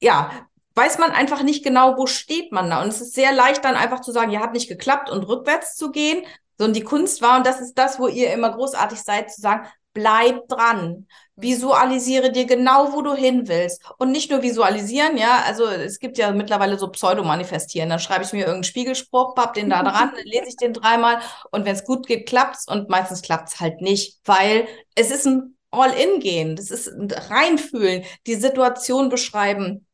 ja, 0.00 0.30
weiß 0.74 0.98
man 0.98 1.10
einfach 1.10 1.42
nicht 1.42 1.64
genau, 1.64 1.96
wo 1.96 2.06
steht 2.06 2.52
man 2.52 2.68
da. 2.70 2.82
Und 2.82 2.88
es 2.88 3.00
ist 3.00 3.14
sehr 3.14 3.32
leicht 3.32 3.64
dann 3.64 3.76
einfach 3.76 4.00
zu 4.00 4.12
sagen, 4.12 4.30
ja, 4.30 4.40
hat 4.40 4.52
nicht 4.52 4.68
geklappt 4.68 5.10
und 5.10 5.24
rückwärts 5.24 5.74
zu 5.74 5.90
gehen. 5.90 6.24
So, 6.58 6.64
und 6.66 6.74
die 6.76 6.82
Kunst 6.82 7.22
war, 7.22 7.38
und 7.38 7.46
das 7.46 7.60
ist 7.60 7.74
das, 7.74 7.98
wo 7.98 8.08
ihr 8.08 8.32
immer 8.32 8.50
großartig 8.52 9.00
seid, 9.00 9.32
zu 9.32 9.40
sagen, 9.40 9.66
bleib 9.96 10.46
dran. 10.48 11.06
Visualisiere 11.36 12.30
dir 12.30 12.44
genau, 12.44 12.92
wo 12.92 13.02
du 13.02 13.14
hin 13.14 13.48
willst. 13.48 13.82
Und 13.98 14.12
nicht 14.12 14.30
nur 14.30 14.42
visualisieren, 14.42 15.16
ja, 15.16 15.42
also 15.46 15.64
es 15.66 15.98
gibt 15.98 16.18
ja 16.18 16.30
mittlerweile 16.32 16.78
so 16.78 16.88
Pseudo-Manifestieren. 16.88 17.88
Dann 17.88 17.98
schreibe 17.98 18.24
ich 18.24 18.32
mir 18.32 18.40
irgendeinen 18.40 18.64
Spiegelspruch, 18.64 19.34
papp 19.34 19.54
den 19.54 19.70
da 19.70 19.82
dran, 19.82 20.12
dann 20.14 20.24
lese 20.24 20.48
ich 20.48 20.56
den 20.56 20.74
dreimal. 20.74 21.20
Und 21.50 21.64
wenn 21.64 21.74
es 21.74 21.84
gut 21.84 22.06
geht, 22.06 22.28
klappt's. 22.28 22.66
Und 22.68 22.90
meistens 22.90 23.22
klappt's 23.22 23.58
halt 23.58 23.80
nicht, 23.80 24.18
weil 24.24 24.68
es 24.94 25.10
ist 25.10 25.26
ein 25.26 25.56
All-In-Gehen, 25.70 26.56
das 26.56 26.70
ist 26.70 26.88
ein 26.88 27.10
Reinfühlen, 27.10 28.04
die 28.26 28.34
Situation 28.34 29.08
beschreiben 29.08 29.85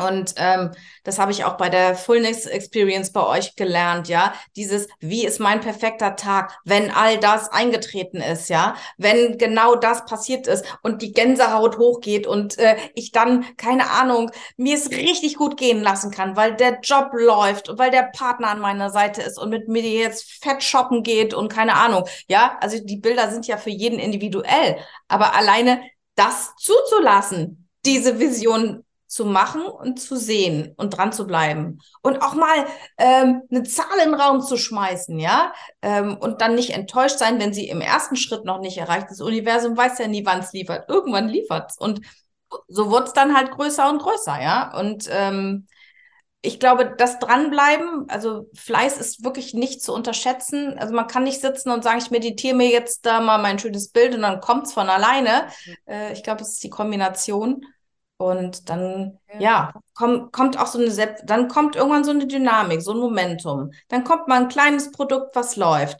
Und 0.00 0.34
ähm, 0.36 0.70
das 1.02 1.18
habe 1.18 1.32
ich 1.32 1.44
auch 1.44 1.56
bei 1.56 1.68
der 1.68 1.96
Fullness 1.96 2.46
Experience 2.46 3.12
bei 3.12 3.26
euch 3.26 3.56
gelernt, 3.56 4.08
ja. 4.08 4.32
Dieses, 4.54 4.86
wie 5.00 5.26
ist 5.26 5.40
mein 5.40 5.60
perfekter 5.60 6.14
Tag, 6.14 6.56
wenn 6.64 6.92
all 6.92 7.18
das 7.18 7.50
eingetreten 7.50 8.18
ist, 8.18 8.48
ja, 8.48 8.76
wenn 8.96 9.38
genau 9.38 9.74
das 9.74 10.06
passiert 10.06 10.46
ist 10.46 10.64
und 10.82 11.02
die 11.02 11.12
Gänsehaut 11.12 11.78
hochgeht 11.78 12.28
und 12.28 12.58
äh, 12.58 12.76
ich 12.94 13.10
dann, 13.10 13.44
keine 13.56 13.90
Ahnung, 13.90 14.30
mir 14.56 14.76
es 14.76 14.90
richtig 14.90 15.34
gut 15.34 15.56
gehen 15.56 15.82
lassen 15.82 16.12
kann, 16.12 16.36
weil 16.36 16.54
der 16.54 16.78
Job 16.80 17.10
läuft 17.12 17.68
und 17.68 17.80
weil 17.80 17.90
der 17.90 18.04
Partner 18.14 18.50
an 18.50 18.60
meiner 18.60 18.90
Seite 18.90 19.22
ist 19.22 19.36
und 19.36 19.50
mit 19.50 19.66
mir 19.66 19.82
jetzt 19.82 20.30
fett 20.44 20.62
shoppen 20.62 21.02
geht 21.02 21.34
und 21.34 21.48
keine 21.52 21.74
Ahnung, 21.74 22.04
ja. 22.28 22.56
Also 22.60 22.78
die 22.80 22.98
Bilder 22.98 23.32
sind 23.32 23.48
ja 23.48 23.56
für 23.56 23.70
jeden 23.70 23.98
individuell, 23.98 24.78
aber 25.08 25.34
alleine 25.34 25.82
das 26.14 26.54
zuzulassen, 26.56 27.68
diese 27.84 28.20
Vision 28.20 28.84
zu 29.08 29.24
machen 29.24 29.62
und 29.62 29.98
zu 30.00 30.16
sehen 30.16 30.74
und 30.76 30.90
dran 30.90 31.12
zu 31.12 31.26
bleiben 31.26 31.80
und 32.02 32.22
auch 32.22 32.34
mal 32.34 32.66
ähm, 32.98 33.42
eine 33.50 33.62
Zahl 33.64 33.98
in 34.04 34.12
den 34.12 34.20
Raum 34.20 34.42
zu 34.42 34.56
schmeißen, 34.56 35.18
ja, 35.18 35.52
ähm, 35.82 36.16
und 36.18 36.40
dann 36.42 36.54
nicht 36.54 36.70
enttäuscht 36.70 37.18
sein, 37.18 37.40
wenn 37.40 37.54
sie 37.54 37.68
im 37.68 37.80
ersten 37.80 38.16
Schritt 38.16 38.44
noch 38.44 38.60
nicht 38.60 38.78
erreicht. 38.78 39.06
Das 39.10 39.20
Universum 39.20 39.76
weiß 39.76 39.98
ja 39.98 40.08
nie, 40.08 40.24
wann 40.26 40.40
es 40.40 40.52
liefert. 40.52 40.88
Irgendwann 40.88 41.28
liefert 41.28 41.70
es 41.70 41.78
und 41.78 42.02
so 42.68 42.90
wird 42.90 43.08
es 43.08 43.12
dann 43.14 43.36
halt 43.36 43.50
größer 43.50 43.88
und 43.88 44.00
größer, 44.00 44.40
ja. 44.40 44.78
Und 44.78 45.08
ähm, 45.10 45.66
ich 46.40 46.60
glaube, 46.60 46.94
das 46.96 47.18
Dranbleiben, 47.18 48.08
also 48.08 48.48
Fleiß 48.54 48.98
ist 48.98 49.24
wirklich 49.24 49.54
nicht 49.54 49.82
zu 49.82 49.92
unterschätzen. 49.92 50.78
Also 50.78 50.94
man 50.94 51.08
kann 51.08 51.24
nicht 51.24 51.40
sitzen 51.40 51.70
und 51.70 51.82
sagen, 51.82 51.98
ich 51.98 52.10
meditiere 52.10 52.54
mir 52.56 52.68
jetzt 52.68 53.04
da 53.06 53.20
mal 53.20 53.38
mein 53.38 53.58
schönes 53.58 53.90
Bild 53.90 54.14
und 54.14 54.22
dann 54.22 54.40
kommt 54.40 54.66
es 54.66 54.72
von 54.72 54.88
alleine. 54.88 55.48
Mhm. 55.66 55.76
Äh, 55.86 56.12
ich 56.12 56.22
glaube, 56.22 56.42
es 56.42 56.52
ist 56.52 56.62
die 56.62 56.70
Kombination. 56.70 57.64
Und 58.18 58.68
dann, 58.68 59.18
ja, 59.34 59.40
ja 59.40 59.72
komm, 59.94 60.30
kommt 60.32 60.58
auch 60.58 60.66
so 60.66 60.78
eine, 60.78 60.90
Selbst 60.90 61.24
dann 61.26 61.48
kommt 61.48 61.76
irgendwann 61.76 62.04
so 62.04 62.10
eine 62.10 62.26
Dynamik, 62.26 62.82
so 62.82 62.92
ein 62.92 62.98
Momentum. 62.98 63.70
Dann 63.88 64.04
kommt 64.04 64.28
mal 64.28 64.42
ein 64.42 64.48
kleines 64.48 64.90
Produkt, 64.90 65.34
was 65.36 65.56
läuft. 65.56 65.98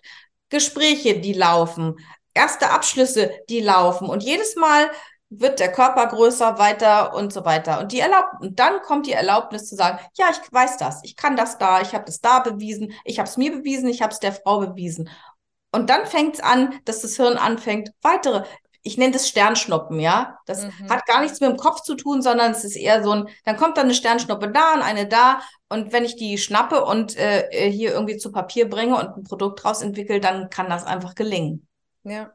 Gespräche, 0.51 1.21
die 1.21 1.33
laufen. 1.33 1.97
Erste 2.35 2.71
Abschlüsse, 2.71 3.31
die 3.49 3.61
laufen. 3.61 4.09
Und 4.09 4.23
jedes 4.23 4.57
Mal 4.57 4.91
wird 5.31 5.61
der 5.61 5.71
Körper 5.73 6.07
größer, 6.07 6.59
weiter 6.59 7.15
und 7.15 7.33
so 7.33 7.45
weiter. 7.45 7.81
Und 7.81 7.93
die 7.93 8.01
Erlaub 8.01 8.25
und 8.41 8.59
dann 8.59 8.81
kommt 8.83 9.07
die 9.07 9.13
Erlaubnis 9.13 9.69
zu 9.69 9.77
sagen, 9.77 9.99
ja, 10.17 10.27
ich 10.31 10.53
weiß 10.53 10.79
das, 10.79 11.01
ich 11.05 11.17
kann 11.17 11.37
das 11.37 11.59
da, 11.59 11.83
ich 11.83 11.95
habe 11.95 12.05
das 12.05 12.21
da 12.21 12.41
bewiesen, 12.41 12.93
ich 13.05 13.19
habe 13.19 13.29
es 13.29 13.37
mir 13.37 13.53
bewiesen, 13.53 13.89
ich 13.89 14.03
habe 14.03 14.13
es 14.13 14.21
der 14.21 14.33
Frau 14.33 14.61
bewiesen. 14.61 15.11
Und 15.71 15.91
dann 15.91 16.07
fängt 16.07 16.37
es 16.37 16.41
an, 16.41 16.81
dass 16.87 17.03
das 17.03 17.17
Hirn 17.17 17.37
anfängt, 17.37 17.91
weitere 18.01 18.45
ich 18.83 18.97
nenne 18.97 19.13
das 19.13 19.29
Sternschnuppen, 19.29 20.01
ja. 20.01 20.39
Das 20.47 20.65
mhm. 20.65 20.91
hat 20.91 21.07
gar 21.07 21.21
nichts 21.21 21.41
mit 21.41 21.51
dem 21.51 21.57
Kopf 21.57 21.83
zu 21.83 21.95
tun, 21.95 22.23
sondern 22.23 22.53
es 22.53 22.65
ist 22.65 22.77
eher 22.77 23.03
so 23.03 23.13
ein, 23.13 23.29
dann 23.45 23.57
kommt 23.57 23.77
dann 23.77 23.87
eine 23.87 23.95
Sternschnuppe 23.95 24.51
da 24.51 24.75
und 24.75 24.83
eine 24.83 25.07
da. 25.07 25.41
Und 25.69 25.93
wenn 25.93 26.05
ich 26.05 26.17
die 26.17 26.39
schnappe 26.39 26.85
und 26.85 27.17
äh, 27.17 27.49
äh 27.51 27.71
hier 27.71 27.93
irgendwie 27.93 28.17
zu 28.17 28.33
Papier 28.33 28.69
bringe 28.69 28.97
und 28.97 29.17
ein 29.17 29.25
Produkt 29.25 29.63
draus 29.63 29.83
entwickle, 29.83 30.21
dann 30.21 30.51
kann 30.51 30.69
das 30.69 30.85
einfach 30.85 31.15
gelingen. 31.15 31.67
Ja. 32.05 32.33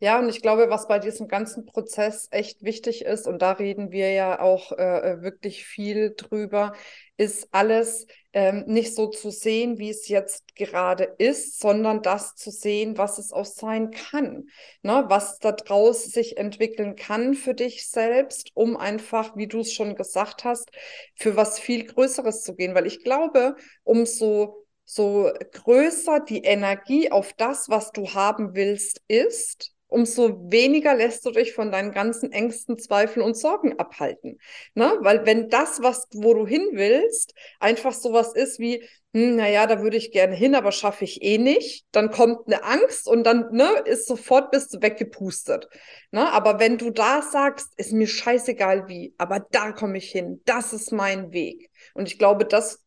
Ja, 0.00 0.18
und 0.18 0.28
ich 0.28 0.42
glaube, 0.42 0.68
was 0.68 0.88
bei 0.88 0.98
diesem 0.98 1.28
ganzen 1.28 1.64
Prozess 1.64 2.26
echt 2.30 2.62
wichtig 2.62 3.04
ist, 3.04 3.28
und 3.28 3.40
da 3.42 3.52
reden 3.52 3.92
wir 3.92 4.10
ja 4.12 4.40
auch 4.40 4.72
äh, 4.72 5.12
äh 5.12 5.22
wirklich 5.22 5.64
viel 5.64 6.14
drüber, 6.16 6.72
ist 7.20 7.48
alles 7.50 8.06
ähm, 8.32 8.64
nicht 8.66 8.94
so 8.94 9.08
zu 9.08 9.30
sehen, 9.30 9.76
wie 9.78 9.90
es 9.90 10.08
jetzt 10.08 10.56
gerade 10.56 11.04
ist, 11.18 11.60
sondern 11.60 12.00
das 12.00 12.34
zu 12.34 12.50
sehen, 12.50 12.96
was 12.96 13.18
es 13.18 13.30
auch 13.30 13.44
sein 13.44 13.90
kann. 13.90 14.48
Ne? 14.80 15.04
Was 15.08 15.38
daraus 15.38 16.04
sich 16.04 16.38
entwickeln 16.38 16.96
kann 16.96 17.34
für 17.34 17.52
dich 17.52 17.90
selbst, 17.90 18.52
um 18.54 18.74
einfach, 18.74 19.36
wie 19.36 19.48
du 19.48 19.60
es 19.60 19.74
schon 19.74 19.96
gesagt 19.96 20.44
hast, 20.44 20.70
für 21.14 21.36
was 21.36 21.58
viel 21.58 21.84
Größeres 21.84 22.42
zu 22.42 22.54
gehen. 22.54 22.74
Weil 22.74 22.86
ich 22.86 23.04
glaube, 23.04 23.54
umso 23.84 24.64
so 24.86 25.30
größer 25.52 26.20
die 26.20 26.42
Energie 26.42 27.12
auf 27.12 27.34
das, 27.34 27.68
was 27.68 27.92
du 27.92 28.14
haben 28.14 28.54
willst, 28.54 29.02
ist, 29.08 29.74
umso 29.90 30.50
weniger 30.50 30.94
lässt 30.94 31.26
du 31.26 31.30
dich 31.30 31.52
von 31.52 31.70
deinen 31.70 31.92
ganzen 31.92 32.32
Ängsten, 32.32 32.78
Zweifeln 32.78 33.24
und 33.24 33.36
Sorgen 33.36 33.78
abhalten. 33.78 34.38
Ne? 34.74 34.96
Weil 35.00 35.26
wenn 35.26 35.48
das, 35.50 35.82
was, 35.82 36.08
wo 36.14 36.34
du 36.34 36.46
hin 36.46 36.66
willst, 36.72 37.34
einfach 37.58 37.92
sowas 37.92 38.32
ist 38.34 38.58
wie, 38.58 38.82
hm, 39.12 39.36
naja, 39.36 39.66
da 39.66 39.82
würde 39.82 39.96
ich 39.96 40.12
gerne 40.12 40.34
hin, 40.34 40.54
aber 40.54 40.70
schaffe 40.70 41.04
ich 41.04 41.22
eh 41.22 41.38
nicht, 41.38 41.84
dann 41.90 42.10
kommt 42.10 42.46
eine 42.46 42.62
Angst 42.62 43.08
und 43.08 43.24
dann 43.24 43.50
ne, 43.52 43.68
ist 43.84 44.06
sofort 44.06 44.52
bist 44.52 44.72
du 44.72 44.82
weggepustet. 44.82 45.68
Ne? 46.12 46.30
Aber 46.32 46.60
wenn 46.60 46.78
du 46.78 46.90
da 46.90 47.20
sagst, 47.22 47.68
ist 47.76 47.92
mir 47.92 48.06
scheißegal 48.06 48.88
wie, 48.88 49.14
aber 49.18 49.40
da 49.50 49.72
komme 49.72 49.98
ich 49.98 50.10
hin, 50.10 50.40
das 50.44 50.72
ist 50.72 50.92
mein 50.92 51.32
Weg. 51.32 51.70
Und 51.94 52.06
ich 52.06 52.18
glaube, 52.18 52.44
das 52.44 52.80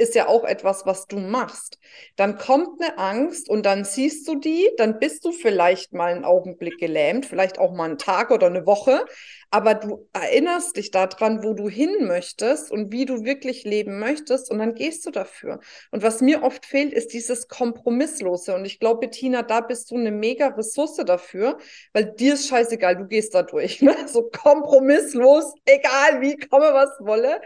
ist 0.00 0.14
ja 0.14 0.26
auch 0.26 0.44
etwas, 0.44 0.86
was 0.86 1.06
du 1.06 1.18
machst. 1.18 1.78
Dann 2.16 2.38
kommt 2.38 2.82
eine 2.82 2.98
Angst 2.98 3.48
und 3.48 3.66
dann 3.66 3.84
siehst 3.84 4.26
du 4.26 4.36
die, 4.36 4.68
dann 4.78 4.98
bist 4.98 5.24
du 5.24 5.32
vielleicht 5.32 5.92
mal 5.92 6.12
einen 6.12 6.24
Augenblick 6.24 6.78
gelähmt, 6.78 7.26
vielleicht 7.26 7.58
auch 7.58 7.72
mal 7.72 7.84
einen 7.84 7.98
Tag 7.98 8.30
oder 8.30 8.46
eine 8.46 8.66
Woche, 8.66 9.04
aber 9.50 9.74
du 9.74 10.08
erinnerst 10.12 10.76
dich 10.76 10.92
daran, 10.92 11.42
wo 11.42 11.54
du 11.54 11.68
hin 11.68 12.06
möchtest 12.06 12.70
und 12.70 12.92
wie 12.92 13.04
du 13.04 13.24
wirklich 13.24 13.64
leben 13.64 13.98
möchtest 13.98 14.50
und 14.50 14.58
dann 14.58 14.74
gehst 14.74 15.04
du 15.06 15.10
dafür. 15.10 15.58
Und 15.90 16.04
was 16.04 16.20
mir 16.20 16.44
oft 16.44 16.64
fehlt, 16.64 16.92
ist 16.92 17.12
dieses 17.12 17.48
Kompromisslose. 17.48 18.54
Und 18.54 18.64
ich 18.64 18.78
glaube, 18.78 19.00
Bettina, 19.00 19.42
da 19.42 19.60
bist 19.60 19.90
du 19.90 19.96
eine 19.96 20.12
mega 20.12 20.48
Ressource 20.48 20.96
dafür, 21.04 21.58
weil 21.92 22.12
dir 22.12 22.34
ist 22.34 22.48
scheißegal, 22.48 22.96
du 22.96 23.06
gehst 23.06 23.34
da 23.34 23.42
durch. 23.42 23.82
Ne? 23.82 23.96
So 24.10 24.28
kompromisslos, 24.28 25.54
egal 25.66 26.20
wie, 26.20 26.36
komme 26.36 26.72
was 26.72 26.90
wolle. 27.00 27.40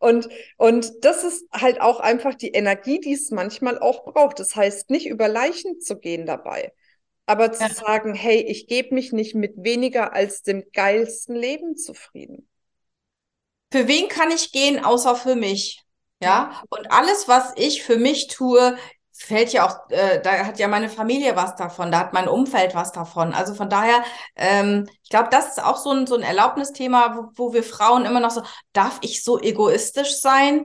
Und, 0.00 0.28
und 0.56 1.04
das 1.04 1.22
ist 1.22 1.46
halt 1.52 1.80
auch 1.80 2.00
einfach 2.00 2.34
die 2.34 2.50
Energie, 2.50 3.00
die 3.00 3.12
es 3.12 3.30
manchmal 3.30 3.78
auch 3.78 4.04
braucht. 4.04 4.40
Das 4.40 4.56
heißt, 4.56 4.90
nicht 4.90 5.06
über 5.06 5.28
Leichen 5.28 5.80
zu 5.80 5.98
gehen 5.98 6.26
dabei. 6.26 6.72
Aber 7.28 7.52
zu 7.52 7.64
ja. 7.64 7.68
sagen, 7.68 8.14
hey, 8.14 8.40
ich 8.40 8.68
gebe 8.68 8.94
mich 8.94 9.12
nicht 9.12 9.34
mit 9.34 9.52
weniger 9.58 10.14
als 10.14 10.42
dem 10.42 10.64
geilsten 10.72 11.36
Leben 11.36 11.76
zufrieden. 11.76 12.48
Für 13.70 13.86
wen 13.86 14.08
kann 14.08 14.30
ich 14.30 14.50
gehen, 14.50 14.82
außer 14.82 15.14
für 15.14 15.34
mich? 15.34 15.82
Ja, 16.22 16.62
und 16.70 16.90
alles, 16.90 17.28
was 17.28 17.52
ich 17.56 17.82
für 17.82 17.98
mich 17.98 18.28
tue, 18.28 18.78
fällt 19.12 19.52
ja 19.52 19.68
auch, 19.68 19.90
äh, 19.90 20.22
da 20.22 20.46
hat 20.46 20.58
ja 20.58 20.68
meine 20.68 20.88
Familie 20.88 21.36
was 21.36 21.54
davon, 21.54 21.92
da 21.92 21.98
hat 21.98 22.14
mein 22.14 22.28
Umfeld 22.28 22.74
was 22.74 22.92
davon. 22.92 23.34
Also 23.34 23.52
von 23.52 23.68
daher, 23.68 24.02
ähm, 24.34 24.88
ich 25.02 25.10
glaube, 25.10 25.28
das 25.30 25.48
ist 25.48 25.62
auch 25.62 25.76
so 25.76 25.90
ein, 25.90 26.06
so 26.06 26.14
ein 26.14 26.22
Erlaubnisthema, 26.22 27.14
wo, 27.14 27.48
wo 27.48 27.52
wir 27.52 27.62
Frauen 27.62 28.06
immer 28.06 28.20
noch 28.20 28.30
so, 28.30 28.42
darf 28.72 29.00
ich 29.02 29.22
so 29.22 29.38
egoistisch 29.38 30.18
sein? 30.18 30.64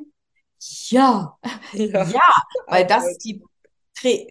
Ja, 0.88 1.38
ja, 1.74 2.03
ja 2.05 2.34
weil 2.67 2.88
das 2.88 3.05
ist 3.05 3.25
die 3.25 3.43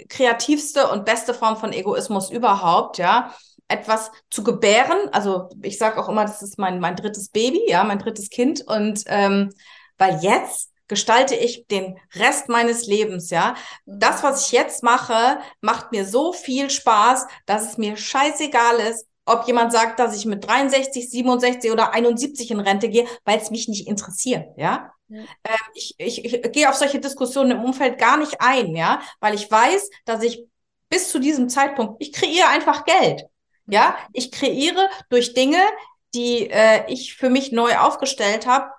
kreativste 0.08 0.88
und 0.88 1.04
beste 1.04 1.34
Form 1.34 1.56
von 1.56 1.72
Egoismus 1.72 2.30
überhaupt, 2.30 2.98
ja. 2.98 3.34
Etwas 3.68 4.10
zu 4.30 4.44
gebären, 4.44 5.08
also 5.12 5.48
ich 5.62 5.78
sage 5.78 5.98
auch 5.98 6.08
immer, 6.08 6.24
das 6.24 6.42
ist 6.42 6.58
mein, 6.58 6.78
mein 6.78 6.94
drittes 6.94 7.30
Baby, 7.30 7.62
ja, 7.68 7.84
mein 7.84 7.98
drittes 7.98 8.28
Kind. 8.28 8.62
Und 8.66 9.04
ähm, 9.06 9.50
weil 9.96 10.18
jetzt 10.20 10.70
gestalte 10.88 11.34
ich 11.34 11.66
den 11.68 11.98
Rest 12.14 12.50
meines 12.50 12.86
Lebens, 12.86 13.30
ja. 13.30 13.54
Das, 13.86 14.22
was 14.22 14.46
ich 14.46 14.52
jetzt 14.52 14.82
mache, 14.82 15.38
macht 15.62 15.90
mir 15.90 16.04
so 16.04 16.34
viel 16.34 16.68
Spaß, 16.68 17.26
dass 17.46 17.70
es 17.70 17.78
mir 17.78 17.96
scheißegal 17.96 18.76
ist, 18.90 19.06
ob 19.24 19.46
jemand 19.46 19.72
sagt, 19.72 19.98
dass 19.98 20.16
ich 20.16 20.26
mit 20.26 20.46
63, 20.46 21.08
67 21.08 21.70
oder 21.70 21.92
71 21.92 22.50
in 22.50 22.60
Rente 22.60 22.88
gehe, 22.88 23.06
weil 23.24 23.38
es 23.38 23.50
mich 23.50 23.68
nicht 23.68 23.86
interessiert, 23.86 24.46
ja. 24.56 24.92
Ähm, 25.08 25.26
ich, 25.74 25.94
ich, 25.98 26.24
ich 26.24 26.52
gehe 26.52 26.68
auf 26.68 26.74
solche 26.74 26.98
Diskussionen 26.98 27.52
im 27.52 27.64
Umfeld 27.64 27.98
gar 27.98 28.16
nicht 28.16 28.40
ein, 28.40 28.74
ja, 28.74 29.00
weil 29.20 29.34
ich 29.34 29.50
weiß, 29.50 29.90
dass 30.04 30.22
ich 30.22 30.44
bis 30.88 31.10
zu 31.10 31.18
diesem 31.18 31.48
Zeitpunkt, 31.48 31.96
ich 32.00 32.12
kreiere 32.12 32.48
einfach 32.48 32.84
Geld. 32.84 33.26
Ja, 33.66 33.96
ich 34.12 34.32
kreiere 34.32 34.88
durch 35.08 35.34
Dinge, 35.34 35.60
die 36.14 36.50
äh, 36.50 36.84
ich 36.92 37.14
für 37.14 37.30
mich 37.30 37.52
neu 37.52 37.76
aufgestellt 37.76 38.46
habe, 38.46 38.70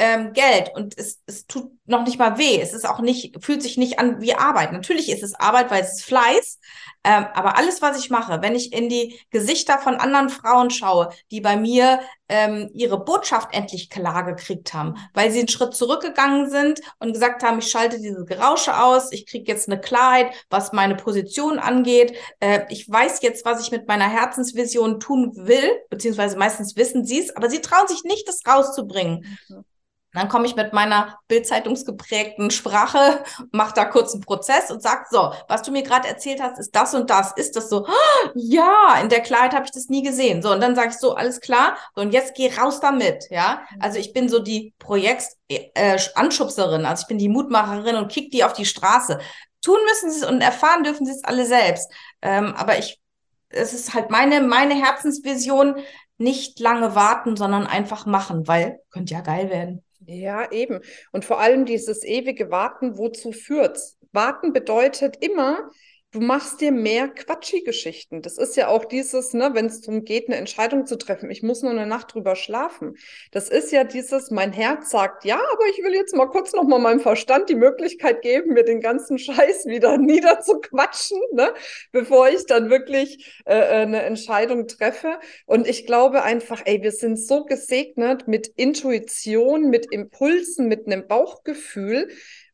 ähm, 0.00 0.32
Geld 0.32 0.70
und 0.74 0.96
es, 0.96 1.20
es 1.26 1.46
tut 1.46 1.70
noch 1.84 2.04
nicht 2.04 2.18
mal 2.18 2.38
weh. 2.38 2.58
Es 2.58 2.72
ist 2.72 2.88
auch 2.88 3.00
nicht, 3.00 3.44
fühlt 3.44 3.62
sich 3.62 3.76
nicht 3.76 3.98
an 3.98 4.22
wie 4.22 4.34
Arbeit. 4.34 4.72
Natürlich 4.72 5.10
ist 5.10 5.22
es 5.22 5.34
Arbeit, 5.34 5.70
weil 5.70 5.82
es 5.82 5.96
ist 5.96 6.04
Fleiß. 6.04 6.58
Ähm, 7.04 7.26
aber 7.34 7.58
alles, 7.58 7.82
was 7.82 7.98
ich 7.98 8.08
mache, 8.08 8.40
wenn 8.40 8.54
ich 8.54 8.72
in 8.72 8.88
die 8.88 9.20
Gesichter 9.30 9.78
von 9.78 9.96
anderen 9.96 10.30
Frauen 10.30 10.70
schaue, 10.70 11.10
die 11.30 11.42
bei 11.42 11.56
mir 11.56 12.00
ähm, 12.30 12.70
ihre 12.72 13.04
Botschaft 13.04 13.52
endlich 13.52 13.90
klar 13.90 14.24
gekriegt 14.24 14.72
haben, 14.72 14.94
weil 15.12 15.30
sie 15.30 15.40
einen 15.40 15.48
Schritt 15.48 15.74
zurückgegangen 15.74 16.48
sind 16.48 16.80
und 16.98 17.12
gesagt 17.12 17.42
haben, 17.42 17.58
ich 17.58 17.70
schalte 17.70 18.00
diese 18.00 18.24
Gerausche 18.24 18.82
aus, 18.82 19.12
ich 19.12 19.26
kriege 19.26 19.52
jetzt 19.52 19.68
eine 19.68 19.80
Klarheit, 19.80 20.32
was 20.48 20.72
meine 20.72 20.94
Position 20.94 21.58
angeht. 21.58 22.16
Äh, 22.40 22.60
ich 22.70 22.88
weiß 22.88 23.20
jetzt, 23.20 23.44
was 23.44 23.62
ich 23.62 23.70
mit 23.70 23.86
meiner 23.86 24.08
Herzensvision 24.08 24.98
tun 24.98 25.32
will, 25.34 25.78
beziehungsweise 25.90 26.38
meistens 26.38 26.76
wissen 26.76 27.04
sie 27.04 27.20
es, 27.20 27.36
aber 27.36 27.50
sie 27.50 27.60
trauen 27.60 27.86
sich 27.86 28.02
nicht, 28.04 28.26
das 28.26 28.40
rauszubringen. 28.46 29.38
Mhm. 29.48 29.64
Dann 30.12 30.28
komme 30.28 30.46
ich 30.46 30.56
mit 30.56 30.72
meiner 30.72 31.18
bildzeitungsgeprägten 31.28 32.50
Sprache, 32.50 33.22
mache 33.52 33.74
da 33.74 33.84
kurz 33.84 34.12
einen 34.12 34.22
Prozess 34.22 34.70
und 34.70 34.82
sage, 34.82 35.04
so, 35.10 35.32
was 35.48 35.62
du 35.62 35.70
mir 35.70 35.82
gerade 35.82 36.08
erzählt 36.08 36.42
hast, 36.42 36.58
ist 36.58 36.74
das 36.74 36.94
und 36.94 37.10
das. 37.10 37.32
Ist 37.36 37.56
das 37.56 37.68
so? 37.68 37.86
Ja, 38.34 38.98
in 39.00 39.08
der 39.08 39.20
Klarheit 39.20 39.54
habe 39.54 39.64
ich 39.64 39.70
das 39.70 39.88
nie 39.88 40.02
gesehen. 40.02 40.42
So, 40.42 40.52
und 40.52 40.60
dann 40.60 40.74
sage 40.74 40.88
ich 40.90 40.96
so, 40.96 41.14
alles 41.14 41.40
klar. 41.40 41.76
So, 41.94 42.02
und 42.02 42.12
jetzt 42.12 42.34
geh 42.34 42.52
raus 42.54 42.80
damit, 42.80 43.28
ja. 43.30 43.62
Also 43.78 43.98
ich 43.98 44.12
bin 44.12 44.28
so 44.28 44.40
die 44.40 44.74
Projekts-Anschubserin, 44.78 46.84
äh, 46.84 46.86
also 46.86 47.02
ich 47.02 47.08
bin 47.08 47.18
die 47.18 47.28
Mutmacherin 47.28 47.96
und 47.96 48.10
kick 48.10 48.30
die 48.30 48.44
auf 48.44 48.52
die 48.52 48.66
Straße. 48.66 49.18
Tun 49.62 49.78
müssen 49.88 50.10
sie 50.10 50.20
es 50.20 50.28
und 50.28 50.40
erfahren 50.40 50.84
dürfen 50.84 51.06
sie 51.06 51.12
es 51.12 51.24
alle 51.24 51.46
selbst. 51.46 51.90
Ähm, 52.22 52.54
aber 52.56 52.78
ich, 52.78 53.00
es 53.50 53.72
ist 53.72 53.94
halt 53.94 54.10
meine, 54.10 54.40
meine 54.40 54.74
Herzensvision, 54.74 55.76
nicht 56.20 56.60
lange 56.60 56.94
warten, 56.94 57.36
sondern 57.36 57.66
einfach 57.66 58.06
machen, 58.06 58.46
weil 58.46 58.80
könnte 58.90 59.14
ja 59.14 59.22
geil 59.22 59.48
werden. 59.48 59.82
Ja, 60.06 60.50
eben. 60.50 60.80
Und 61.12 61.24
vor 61.24 61.40
allem 61.40 61.64
dieses 61.66 62.04
ewige 62.04 62.50
Warten, 62.50 62.96
wozu 62.96 63.32
führt's? 63.32 63.98
Warten 64.12 64.52
bedeutet 64.52 65.16
immer, 65.20 65.70
du 66.12 66.20
machst 66.20 66.60
dir 66.60 66.72
mehr 66.72 67.08
Quatschi-Geschichten. 67.08 68.20
Das 68.20 68.36
ist 68.36 68.56
ja 68.56 68.68
auch 68.68 68.84
dieses, 68.84 69.32
ne, 69.32 69.50
wenn 69.54 69.66
es 69.66 69.80
darum 69.80 70.04
geht, 70.04 70.28
eine 70.28 70.36
Entscheidung 70.36 70.86
zu 70.86 70.96
treffen, 70.96 71.30
ich 71.30 71.42
muss 71.42 71.62
nur 71.62 71.70
eine 71.70 71.86
Nacht 71.86 72.14
drüber 72.14 72.34
schlafen. 72.34 72.96
Das 73.30 73.48
ist 73.48 73.70
ja 73.70 73.84
dieses, 73.84 74.30
mein 74.30 74.52
Herz 74.52 74.90
sagt, 74.90 75.24
ja, 75.24 75.36
aber 75.36 75.66
ich 75.70 75.78
will 75.84 75.94
jetzt 75.94 76.14
mal 76.16 76.26
kurz 76.26 76.52
noch 76.52 76.64
mal 76.64 76.80
meinem 76.80 77.00
Verstand 77.00 77.48
die 77.48 77.54
Möglichkeit 77.54 78.22
geben, 78.22 78.54
mir 78.54 78.64
den 78.64 78.80
ganzen 78.80 79.18
Scheiß 79.18 79.66
wieder 79.66 79.98
niederzuquatschen, 79.98 81.20
ne, 81.32 81.54
bevor 81.92 82.28
ich 82.28 82.44
dann 82.46 82.70
wirklich 82.70 83.42
äh, 83.46 83.54
äh, 83.54 83.82
eine 83.82 84.02
Entscheidung 84.02 84.66
treffe. 84.66 85.20
Und 85.46 85.68
ich 85.68 85.86
glaube 85.86 86.22
einfach, 86.22 86.62
ey, 86.64 86.82
wir 86.82 86.92
sind 86.92 87.18
so 87.18 87.44
gesegnet 87.44 88.26
mit 88.26 88.48
Intuition, 88.56 89.70
mit 89.70 89.86
Impulsen, 89.92 90.66
mit 90.66 90.86
einem 90.86 91.06
Bauchgefühl, 91.06 92.08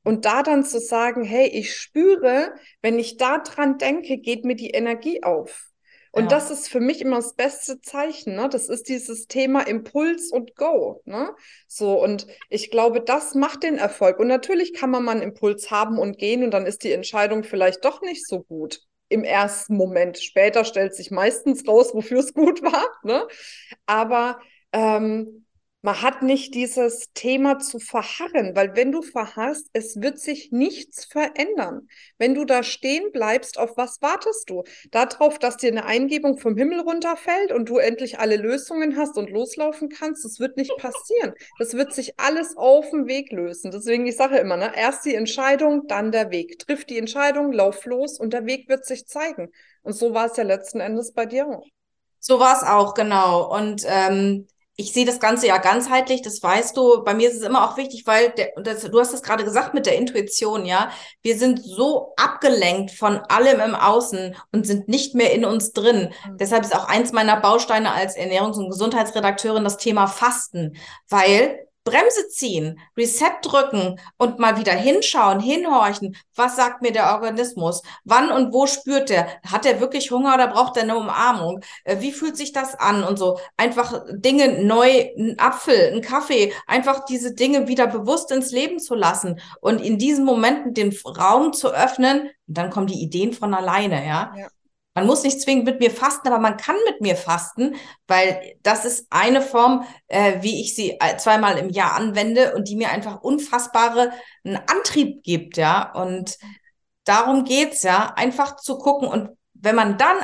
und 0.07 0.25
da 0.25 0.45
dann 0.45 0.65
zu 0.65 0.79
sagen, 0.79 1.25
hey, 1.25 1.49
ich 1.49 1.75
spüre, 1.75 2.55
wenn 2.81 2.97
ich 2.97 3.17
da 3.17 3.39
dran 3.39 3.77
denke, 3.77 4.19
geht 4.19 4.45
mir 4.45 4.55
die 4.55 4.71
Energie 4.71 5.25
auf. 5.25 5.67
Und 6.13 6.25
ja. 6.25 6.29
das 6.29 6.53
ist 6.53 6.69
für 6.69 6.79
mich 6.79 7.01
immer 7.01 7.17
das 7.17 7.35
beste 7.35 7.81
Zeichen. 7.81 8.37
Ne? 8.37 8.49
Das 8.49 8.69
ist 8.69 8.89
dieses 8.89 9.27
Thema 9.27 9.67
Impuls 9.67 10.31
und 10.31 10.55
Go. 10.55 11.03
Ne? 11.07 11.35
So, 11.67 12.01
und 12.01 12.29
ich 12.51 12.71
glaube, 12.71 13.01
das 13.01 13.35
macht 13.35 13.65
den 13.65 13.79
Erfolg. 13.79 14.21
Und 14.21 14.29
natürlich 14.29 14.75
kann 14.75 14.91
man 14.91 15.03
mal 15.03 15.11
einen 15.11 15.23
Impuls 15.23 15.73
haben 15.73 15.99
und 15.99 16.19
gehen 16.19 16.45
und 16.45 16.53
dann 16.53 16.67
ist 16.67 16.85
die 16.85 16.93
Entscheidung 16.93 17.43
vielleicht 17.43 17.85
doch 17.85 18.01
nicht 18.01 18.25
so 18.29 18.45
gut 18.45 18.83
im 19.09 19.25
ersten 19.25 19.77
Moment. 19.77 20.19
Später 20.19 20.65
stellt 20.65 20.95
sich 20.95 21.11
meistens 21.11 21.67
raus, 21.67 21.95
wofür 21.95 22.21
es 22.21 22.33
gut 22.33 22.63
war. 22.63 22.87
Ne? 23.03 23.27
Aber 23.87 24.39
ähm, 24.73 25.46
man 25.87 26.03
hat 26.03 26.21
nicht 26.23 26.57
dieses 26.57 27.13
Thema 27.15 27.61
zu 27.61 27.79
verharren, 27.79 28.57
weil 28.57 28.75
wenn 28.75 28.91
du 28.91 29.03
verharrst, 29.03 29.69
es 29.73 30.01
wird 30.03 30.19
sich 30.19 30.51
nichts 30.51 31.05
verändern. 31.05 31.87
Wenn 32.19 32.35
du 32.35 32.45
da 32.45 32.65
stehen 32.65 33.13
bleibst, 33.13 33.57
auf 33.57 33.77
was 33.77 34.03
wartest 34.03 34.51
du? 34.51 34.65
Darauf, 34.91 35.39
dass 35.39 35.59
dir 35.59 35.71
eine 35.71 35.85
Eingebung 35.85 36.39
vom 36.39 36.57
Himmel 36.57 36.81
runterfällt 36.81 37.53
und 37.53 37.69
du 37.69 37.79
endlich 37.79 38.19
alle 38.19 38.37
Lösungen 38.37 38.97
hast 38.97 39.17
und 39.17 39.31
loslaufen 39.31 39.89
kannst, 39.89 40.25
das 40.25 40.41
wird 40.41 40.57
nicht 40.57 40.77
passieren. 40.77 41.35
Das 41.61 41.75
wird 41.75 41.95
sich 41.95 42.19
alles 42.19 42.57
auf 42.57 42.91
dem 42.91 43.07
Weg 43.07 43.31
lösen. 43.31 43.71
Deswegen, 43.71 44.09
ich 44.09 44.17
sage 44.17 44.39
immer, 44.39 44.57
ne, 44.57 44.73
erst 44.75 45.05
die 45.05 45.15
Entscheidung, 45.15 45.87
dann 45.87 46.11
der 46.11 46.33
Weg. 46.33 46.59
Triff 46.59 46.85
die 46.85 46.99
Entscheidung, 46.99 47.53
lauf 47.53 47.85
los 47.85 48.19
und 48.19 48.33
der 48.33 48.45
Weg 48.45 48.69
wird 48.69 48.85
sich 48.85 49.07
zeigen. 49.07 49.53
Und 49.83 49.93
so 49.93 50.13
war 50.13 50.27
es 50.27 50.37
ja 50.37 50.43
letzten 50.43 50.81
Endes 50.81 51.13
bei 51.13 51.27
dir 51.27 51.47
auch. 51.47 51.69
So 52.19 52.41
war 52.41 52.57
es 52.57 52.65
auch, 52.65 52.95
genau. 52.95 53.55
Und 53.55 53.85
ähm, 53.87 54.49
ich 54.77 54.93
sehe 54.93 55.07
das 55.07 55.21
Ganze 55.21 55.47
ja 55.47 55.57
ganzheitlich, 55.57 56.21
das 56.21 56.43
weißt 56.43 56.77
du. 56.77 57.03
Bei 57.03 57.15
mir 57.15 57.31
ist 57.31 57.37
es 57.37 57.43
immer 57.43 57.69
auch 57.69 57.79
wichtig, 57.79 58.07
weil 58.07 58.31
der, 58.31 58.53
das, 58.63 58.83
du 58.83 59.01
hast 59.01 59.15
es 59.15 59.23
gerade 59.23 59.45
gesagt 59.45 59.73
mit 59.73 59.87
der 59.87 59.97
Intuition, 59.97 60.67
ja. 60.67 60.91
Wir 61.23 61.39
sind 61.39 61.63
so 61.65 62.13
abgelenkt 62.17 62.91
von 62.91 63.17
allem 63.29 63.61
im 63.61 63.75
Außen 63.75 64.37
und 64.53 64.67
sind 64.67 64.87
nicht 64.87 65.15
mehr 65.15 65.33
in 65.33 65.47
uns 65.47 65.73
drin. 65.73 66.13
Mhm. 66.29 66.37
Deshalb 66.37 66.65
ist 66.65 66.77
auch 66.77 66.89
eins 66.89 67.13
meiner 67.13 67.41
Bausteine 67.41 67.93
als 67.93 68.17
Ernährungs- 68.17 68.59
und 68.59 68.69
Gesundheitsredakteurin 68.69 69.65
das 69.65 69.79
Thema 69.79 70.07
Fasten, 70.07 70.77
weil 71.09 71.67
Bremse 71.87 72.29
ziehen, 72.29 72.79
Reset 72.97 73.39
drücken 73.43 73.99
und 74.19 74.39
mal 74.39 74.59
wieder 74.59 74.73
hinschauen, 74.73 75.41
hinhorchen. 75.41 76.17
Was 76.35 76.57
sagt 76.57 76.83
mir 76.83 76.93
der 76.93 77.15
Organismus? 77.15 77.81
Wann 78.05 78.31
und 78.31 78.53
wo 78.53 78.67
spürt 78.67 79.11
er? 79.11 79.29
Hat 79.51 79.65
er 79.65 79.81
wirklich 79.81 80.11
Hunger 80.11 80.35
oder 80.35 80.49
braucht 80.49 80.77
er 80.77 80.83
eine 80.83 80.99
Umarmung? 80.99 81.61
Äh, 81.85 82.01
wie 82.01 82.13
fühlt 82.13 82.37
sich 82.37 82.53
das 82.53 82.75
an? 82.75 83.05
Und 83.05 83.19
so 83.19 83.39
einfach 83.57 84.05
Dinge 84.13 84.65
neu, 84.65 85.07
ein 85.17 85.39
Apfel, 85.39 85.93
ein 85.95 86.03
Kaffee, 86.03 86.53
einfach 86.67 87.05
diese 87.05 87.35
Dinge 87.35 87.69
wieder 87.69 87.87
bewusst 87.87 88.33
ins 88.33 88.51
Leben 88.51 88.81
zu 88.81 88.95
lassen 88.95 89.41
und 89.61 89.81
in 89.81 89.97
diesen 89.97 90.25
Momenten 90.25 90.75
den 90.75 90.95
Raum 91.07 91.53
zu 91.53 91.69
öffnen. 91.69 92.31
Und 92.49 92.59
dann 92.59 92.71
kommen 92.71 92.89
die 92.89 93.01
Ideen 93.03 93.33
von 93.33 93.55
alleine, 93.55 94.05
ja. 94.05 94.35
ja. 94.37 94.49
Man 94.97 95.07
muss 95.07 95.25
nicht 95.25 95.43
zwingend 95.43 95.67
mit 95.67 95.79
mir 95.79 95.91
fasten, 95.91 96.27
aber 96.27 96.39
man 96.39 96.57
kann 96.57 96.75
mit 96.87 97.03
mir 97.03 97.17
fasten, 97.17 97.77
weil 98.07 98.57
das 98.63 98.87
ist 98.87 99.07
eine 99.11 99.43
Form, 99.43 99.85
äh, 100.09 100.41
wie 100.41 100.63
ich 100.63 100.75
sie 100.75 100.93
äh, 100.99 101.19
zweimal 101.19 101.59
im 101.59 101.69
Jahr 101.69 101.93
anwende 101.93 102.55
und 102.55 102.67
die 102.69 102.77
mir 102.77 102.89
einfach 102.89 103.21
unfassbare 103.21 104.11
einen 104.43 104.57
Antrieb 104.57 105.23
gibt, 105.23 105.59
ja. 105.59 105.93
Und 105.93 106.39
darum 107.05 107.45
geht's 107.45 107.83
ja, 107.83 108.15
einfach 108.17 108.57
zu 108.57 108.79
gucken 108.79 109.09
und 109.09 109.29
wenn 109.53 109.75
man 109.77 109.99
dann 109.99 110.17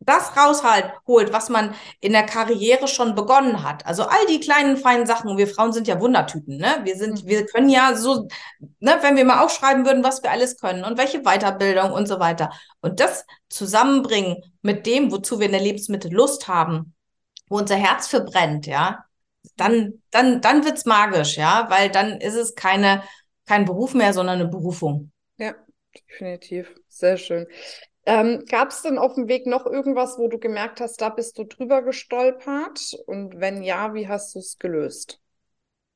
das 0.00 0.34
raushalt, 0.34 0.92
holt, 1.06 1.32
was 1.32 1.50
man 1.50 1.74
in 2.00 2.12
der 2.12 2.24
Karriere 2.24 2.88
schon 2.88 3.14
begonnen 3.14 3.62
hat. 3.62 3.86
Also 3.86 4.04
all 4.04 4.26
die 4.26 4.40
kleinen, 4.40 4.78
feinen 4.78 5.06
Sachen. 5.06 5.36
Wir 5.36 5.46
Frauen 5.46 5.72
sind 5.72 5.86
ja 5.86 6.00
Wundertüten, 6.00 6.56
ne? 6.56 6.80
Wir 6.84 6.96
sind, 6.96 7.24
mhm. 7.24 7.28
wir 7.28 7.46
können 7.46 7.68
ja 7.68 7.94
so, 7.94 8.26
ne, 8.80 8.98
wenn 9.02 9.16
wir 9.16 9.26
mal 9.26 9.44
aufschreiben 9.44 9.84
würden, 9.84 10.02
was 10.02 10.22
wir 10.22 10.30
alles 10.30 10.58
können 10.58 10.84
und 10.84 10.96
welche 10.96 11.22
Weiterbildung 11.22 11.92
und 11.92 12.08
so 12.08 12.18
weiter. 12.18 12.50
Und 12.80 12.98
das 12.98 13.26
zusammenbringen 13.50 14.38
mit 14.62 14.86
dem, 14.86 15.12
wozu 15.12 15.38
wir 15.38 15.46
in 15.46 15.52
der 15.52 15.60
Lebensmittel 15.60 16.12
Lust 16.12 16.48
haben, 16.48 16.94
wo 17.48 17.58
unser 17.58 17.76
Herz 17.76 18.06
verbrennt, 18.06 18.66
ja, 18.66 19.04
dann, 19.56 20.02
dann, 20.10 20.40
dann 20.40 20.64
wird's 20.64 20.86
magisch, 20.86 21.36
ja, 21.36 21.66
weil 21.68 21.90
dann 21.90 22.20
ist 22.20 22.36
es 22.36 22.54
keine, 22.54 23.02
kein 23.44 23.66
Beruf 23.66 23.92
mehr, 23.92 24.14
sondern 24.14 24.40
eine 24.40 24.48
Berufung. 24.48 25.12
Ja, 25.36 25.54
definitiv. 26.08 26.74
Sehr 26.88 27.18
schön. 27.18 27.46
Ähm, 28.10 28.44
Gab 28.48 28.70
es 28.70 28.82
denn 28.82 28.98
auf 28.98 29.14
dem 29.14 29.28
Weg 29.28 29.46
noch 29.46 29.66
irgendwas, 29.66 30.18
wo 30.18 30.26
du 30.26 30.38
gemerkt 30.38 30.80
hast, 30.80 31.00
da 31.00 31.10
bist 31.10 31.38
du 31.38 31.44
drüber 31.44 31.82
gestolpert? 31.82 32.96
Und 33.06 33.38
wenn 33.38 33.62
ja, 33.62 33.94
wie 33.94 34.08
hast 34.08 34.34
du 34.34 34.40
es 34.40 34.58
gelöst? 34.58 35.20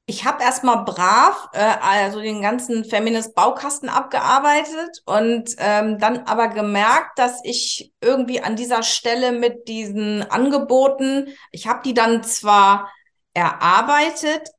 Ich 0.07 0.24
habe 0.24 0.44
erstmal 0.44 0.85
brav 0.85 1.48
äh, 1.55 1.59
also 1.59 2.20
den 2.20 2.40
ganzen 2.40 2.85
Feminist 2.85 3.35
Baukasten 3.35 3.88
abgearbeitet 3.88 5.03
und 5.07 5.57
ähm, 5.59 5.98
dann 5.98 6.18
aber 6.20 6.48
gemerkt, 6.48 7.18
dass 7.18 7.40
ich 7.42 7.92
irgendwie 8.00 8.40
an 8.40 8.55
dieser 8.55 8.85
Stelle 8.85 9.33
mit 9.33 9.66
diesen 9.66 10.22
Angeboten, 10.22 11.27
ich 11.50 11.66
habe 11.66 11.81
die 11.85 11.94
dann 11.94 12.22
zwar 12.22 12.92
erarbeitet, 13.33 14.50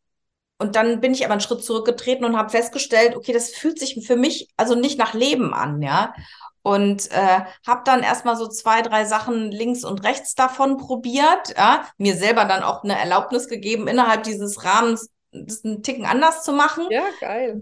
und 0.57 0.75
dann 0.75 1.01
bin 1.01 1.13
ich 1.13 1.25
aber 1.25 1.33
einen 1.33 1.41
Schritt 1.41 1.63
zurückgetreten 1.63 2.25
und 2.25 2.37
habe 2.37 2.49
festgestellt, 2.49 3.15
okay, 3.15 3.33
das 3.33 3.49
fühlt 3.49 3.79
sich 3.79 4.05
für 4.05 4.15
mich 4.15 4.47
also 4.57 4.75
nicht 4.75 4.97
nach 4.97 5.13
Leben 5.13 5.53
an, 5.53 5.81
ja 5.81 6.13
und 6.65 7.11
äh, 7.11 7.41
habe 7.67 7.81
dann 7.85 8.01
erstmal 8.01 8.35
so 8.35 8.47
zwei, 8.47 8.81
drei 8.81 9.05
Sachen 9.05 9.51
links 9.51 9.83
und 9.83 10.03
rechts 10.03 10.33
davon 10.33 10.77
probiert, 10.77 11.53
ja, 11.55 11.85
mir 11.99 12.15
selber 12.15 12.45
dann 12.45 12.63
auch 12.63 12.83
eine 12.83 12.97
Erlaubnis 12.99 13.47
gegeben, 13.47 13.87
innerhalb 13.87 14.23
dieses 14.23 14.65
Rahmens 14.65 15.11
das 15.31 15.63
einen 15.63 15.83
Ticken 15.83 16.07
anders 16.07 16.43
zu 16.43 16.53
machen. 16.53 16.87
Ja, 16.89 17.03
geil. 17.19 17.61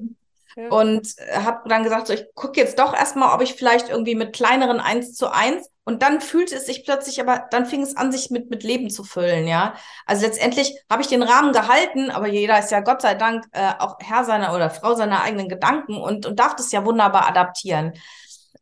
Ja. 0.56 0.70
Und 0.70 1.08
habe 1.34 1.68
dann 1.68 1.84
gesagt, 1.84 2.08
so, 2.08 2.14
ich 2.14 2.26
gucke 2.36 2.60
jetzt 2.60 2.78
doch 2.80 2.94
erstmal, 2.94 3.34
ob 3.34 3.42
ich 3.42 3.54
vielleicht 3.54 3.90
irgendwie 3.90 4.16
mit 4.16 4.34
kleineren 4.34 4.80
eins 4.80 5.14
zu 5.14 5.32
eins 5.32 5.70
und 5.86 6.02
dann 6.02 6.22
fühlte 6.22 6.56
es 6.56 6.66
sich 6.66 6.86
plötzlich, 6.86 7.20
aber 7.20 7.46
dann 7.52 7.66
fing 7.66 7.82
es 7.82 7.98
an, 7.98 8.12
sich 8.12 8.30
mit, 8.30 8.50
mit 8.50 8.64
Leben 8.64 8.90
zu 8.90 9.04
füllen, 9.04 9.48
ja. 9.48 9.74
Also 10.06 10.26
letztendlich 10.26 10.80
habe 10.90 11.02
ich 11.02 11.10
den 11.10 11.24
Rahmen 11.24 11.52
gehalten, 11.52 12.10
aber 12.10 12.28
jeder 12.28 12.58
ist 12.60 12.72
ja 12.72 12.80
Gott 12.80 13.02
sei 13.02 13.16
Dank 13.16 13.46
äh, 13.52 13.72
auch 13.80 13.98
Herr 14.00 14.24
seiner 14.24 14.56
oder 14.56 14.70
Frau 14.70 14.96
seiner 14.96 15.24
eigenen 15.24 15.50
Gedanken 15.50 15.98
und, 15.98 16.26
und 16.26 16.40
darf 16.40 16.56
das 16.56 16.72
ja 16.72 16.86
wunderbar 16.86 17.28
adaptieren. 17.28 17.94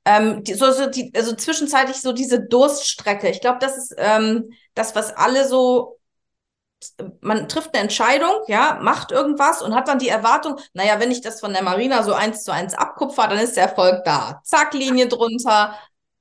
Ähm, 0.04 0.44
die, 0.44 0.56
so, 0.56 0.72
so 0.72 0.88
die, 0.88 1.12
also 1.16 1.36
zwischenzeitlich 1.36 2.02
so 2.02 2.12
diese 2.12 2.42
Durststrecke. 2.42 3.30
Ich 3.30 3.42
glaube, 3.42 3.60
das 3.60 3.78
ist 3.78 3.94
ähm, 3.98 4.52
das, 4.74 4.96
was 4.96 5.16
alle 5.16 5.48
so 5.48 6.00
man 7.22 7.48
trifft 7.48 7.74
eine 7.74 7.84
Entscheidung, 7.84 8.32
ja, 8.48 8.80
macht 8.82 9.12
irgendwas 9.12 9.62
und 9.62 9.76
hat 9.76 9.88
dann 9.88 10.00
die 10.00 10.10
Erwartung, 10.10 10.60
naja, 10.74 11.00
wenn 11.00 11.12
ich 11.12 11.22
das 11.22 11.40
von 11.40 11.54
der 11.54 11.64
Marina 11.64 12.04
so 12.04 12.14
eins 12.14 12.44
zu 12.44 12.52
eins 12.52 12.74
abkupfer, 12.74 13.28
dann 13.28 13.40
ist 13.40 13.56
der 13.58 13.66
Erfolg 13.66 14.04
da. 14.06 14.42
Zack, 14.44 14.74
Linie 14.74 15.08
drunter. 15.08 15.78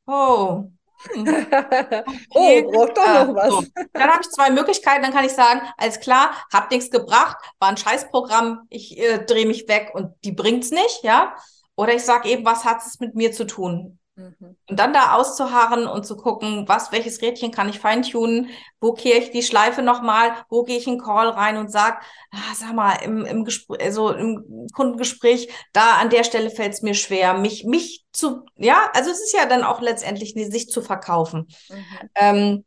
Oh. 0.07 0.64
Hm. 1.12 1.23
Okay. 1.23 2.03
oh, 2.35 2.62
braucht 2.70 2.96
doch 2.96 3.27
noch 3.27 3.35
was. 3.35 3.51
So. 3.51 3.64
Dann 3.92 4.11
habe 4.11 4.23
ich 4.23 4.31
zwei 4.31 4.51
Möglichkeiten, 4.51 5.03
dann 5.03 5.12
kann 5.12 5.25
ich 5.25 5.33
sagen, 5.33 5.62
alles 5.77 6.01
klar, 6.01 6.33
hat 6.53 6.70
nichts 6.70 6.90
gebracht, 6.90 7.37
war 7.59 7.68
ein 7.68 7.77
Scheißprogramm, 7.77 8.66
ich 8.68 8.99
äh, 8.99 9.25
drehe 9.25 9.46
mich 9.46 9.68
weg 9.68 9.92
und 9.94 10.12
die 10.25 10.33
bringt's 10.33 10.70
nicht, 10.70 11.03
ja. 11.03 11.35
Oder 11.77 11.94
ich 11.94 12.03
sage 12.03 12.29
eben, 12.29 12.44
was 12.44 12.64
hat 12.64 12.83
es 12.85 13.01
mit 13.01 13.14
mir 13.14 13.33
zu 13.33 13.46
tun? 13.46 13.99
Mhm. 14.20 14.56
Und 14.68 14.78
dann 14.78 14.92
da 14.92 15.14
auszuharren 15.14 15.87
und 15.87 16.04
zu 16.04 16.16
gucken, 16.16 16.68
was, 16.68 16.92
welches 16.92 17.22
Rädchen 17.22 17.50
kann 17.50 17.68
ich 17.68 17.78
feintunen, 17.78 18.50
wo 18.80 18.92
kehre 18.92 19.18
ich 19.18 19.30
die 19.30 19.42
Schleife 19.42 19.83
nochmal, 19.83 20.33
wo 20.48 20.62
gehe 20.62 20.76
ich 20.76 20.87
in 20.87 21.00
Call 21.00 21.28
rein 21.28 21.56
und 21.56 21.72
sag, 21.72 22.02
ah, 22.30 22.54
sag 22.54 22.74
mal, 22.74 22.92
im, 23.02 23.24
im, 23.24 23.44
Gespräch, 23.44 23.80
also 23.80 24.12
im 24.12 24.68
Kundengespräch, 24.74 25.48
da 25.72 25.96
an 26.00 26.11
der 26.11 26.24
Stelle 26.24 26.50
fällt 26.50 26.74
es 26.74 26.83
mir 26.83 26.94
schwer, 26.94 27.35
mich, 27.35 27.64
mich 27.64 28.04
zu, 28.12 28.44
ja, 28.56 28.90
also 28.94 29.11
es 29.11 29.20
ist 29.20 29.35
ja 29.35 29.46
dann 29.46 29.64
auch 29.64 29.80
letztendlich 29.80 30.35
sich 30.35 30.68
zu 30.68 30.83
verkaufen. 30.83 31.48
Mhm. 31.68 32.11
Ähm, 32.14 32.64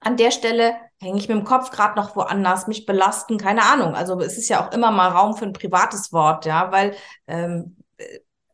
an 0.00 0.16
der 0.16 0.30
Stelle 0.30 0.76
hänge 1.00 1.18
ich 1.18 1.28
mit 1.28 1.36
dem 1.36 1.44
Kopf 1.44 1.70
gerade 1.70 1.96
noch 1.96 2.16
woanders, 2.16 2.66
mich 2.66 2.86
belasten, 2.86 3.38
keine 3.38 3.62
Ahnung. 3.62 3.94
Also 3.94 4.18
es 4.20 4.38
ist 4.38 4.48
ja 4.48 4.66
auch 4.66 4.72
immer 4.72 4.90
mal 4.90 5.08
Raum 5.08 5.36
für 5.36 5.44
ein 5.44 5.52
privates 5.52 6.12
Wort, 6.12 6.46
ja, 6.46 6.72
weil 6.72 6.94
ähm, 7.26 7.76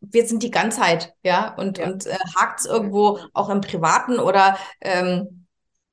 wir 0.03 0.27
sind 0.27 0.43
die 0.43 0.51
Ganzheit, 0.51 1.15
ja, 1.23 1.55
und, 1.55 1.79
ja. 1.79 1.87
und 1.87 2.07
äh, 2.07 2.19
hakt 2.37 2.61
es 2.61 2.67
irgendwo 2.67 3.21
auch 3.33 3.49
im 3.49 3.61
Privaten 3.61 4.19
oder 4.19 4.59
ähm, 4.81 5.47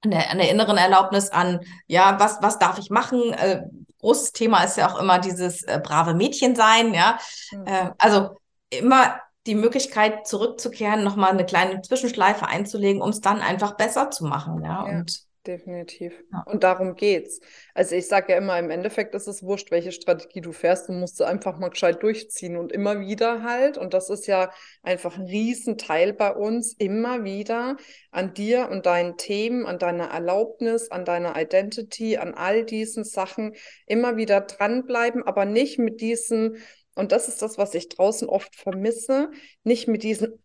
an, 0.03 0.11
der, 0.11 0.31
an 0.31 0.37
der 0.37 0.49
inneren 0.49 0.77
Erlaubnis 0.77 1.29
an, 1.29 1.61
ja, 1.87 2.19
was, 2.19 2.41
was 2.41 2.59
darf 2.59 2.79
ich 2.79 2.89
machen? 2.89 3.33
Äh, 3.33 3.63
großes 3.99 4.31
Thema 4.31 4.63
ist 4.63 4.77
ja 4.77 4.89
auch 4.89 4.99
immer 4.99 5.19
dieses 5.19 5.63
äh, 5.63 5.79
brave 5.83 6.13
Mädchen 6.13 6.55
sein, 6.55 6.93
ja. 6.93 7.19
Mhm. 7.51 7.67
Äh, 7.67 7.91
also 7.97 8.37
immer 8.69 9.19
die 9.45 9.55
Möglichkeit 9.55 10.27
zurückzukehren, 10.27 11.03
nochmal 11.03 11.31
eine 11.31 11.45
kleine 11.45 11.81
Zwischenschleife 11.81 12.47
einzulegen, 12.47 13.01
um 13.01 13.09
es 13.09 13.21
dann 13.21 13.41
einfach 13.41 13.75
besser 13.75 14.11
zu 14.11 14.25
machen, 14.25 14.63
ja. 14.63 14.85
ja. 14.87 14.97
Und 14.97 15.28
Definitiv. 15.47 16.13
Ja. 16.33 16.43
Und 16.47 16.63
darum 16.63 16.95
geht's. 16.95 17.39
Also 17.73 17.95
ich 17.95 18.07
sage 18.07 18.33
ja 18.33 18.37
immer, 18.37 18.59
im 18.59 18.69
Endeffekt 18.69 19.15
ist 19.15 19.27
es 19.27 19.41
wurscht, 19.41 19.71
welche 19.71 19.93
Strategie 19.93 20.41
du 20.41 20.51
fährst. 20.51 20.89
Du 20.89 20.93
musst 20.93 21.15
sie 21.15 21.25
einfach 21.25 21.57
mal 21.57 21.69
gescheit 21.69 22.03
durchziehen 22.03 22.57
und 22.57 22.73
immer 22.73 22.99
wieder 22.99 23.41
halt. 23.41 23.77
Und 23.77 23.93
das 23.93 24.09
ist 24.09 24.27
ja 24.27 24.51
einfach 24.83 25.17
ein 25.17 25.25
Riesenteil 25.25 26.11
bei 26.11 26.35
uns, 26.35 26.73
immer 26.73 27.23
wieder 27.23 27.77
an 28.11 28.33
dir 28.33 28.67
und 28.69 28.85
deinen 28.85 29.15
Themen, 29.15 29.65
an 29.65 29.79
deiner 29.79 30.09
Erlaubnis, 30.09 30.91
an 30.91 31.05
deiner 31.05 31.39
Identity, 31.39 32.17
an 32.17 32.33
all 32.33 32.65
diesen 32.65 33.05
Sachen 33.05 33.55
immer 33.85 34.17
wieder 34.17 34.41
dranbleiben, 34.41 35.23
aber 35.23 35.45
nicht 35.45 35.79
mit 35.79 36.01
diesen, 36.01 36.57
und 36.95 37.13
das 37.13 37.29
ist 37.29 37.41
das, 37.41 37.57
was 37.57 37.73
ich 37.75 37.87
draußen 37.87 38.27
oft 38.27 38.57
vermisse, 38.57 39.31
nicht 39.63 39.87
mit 39.87 40.03
diesen 40.03 40.43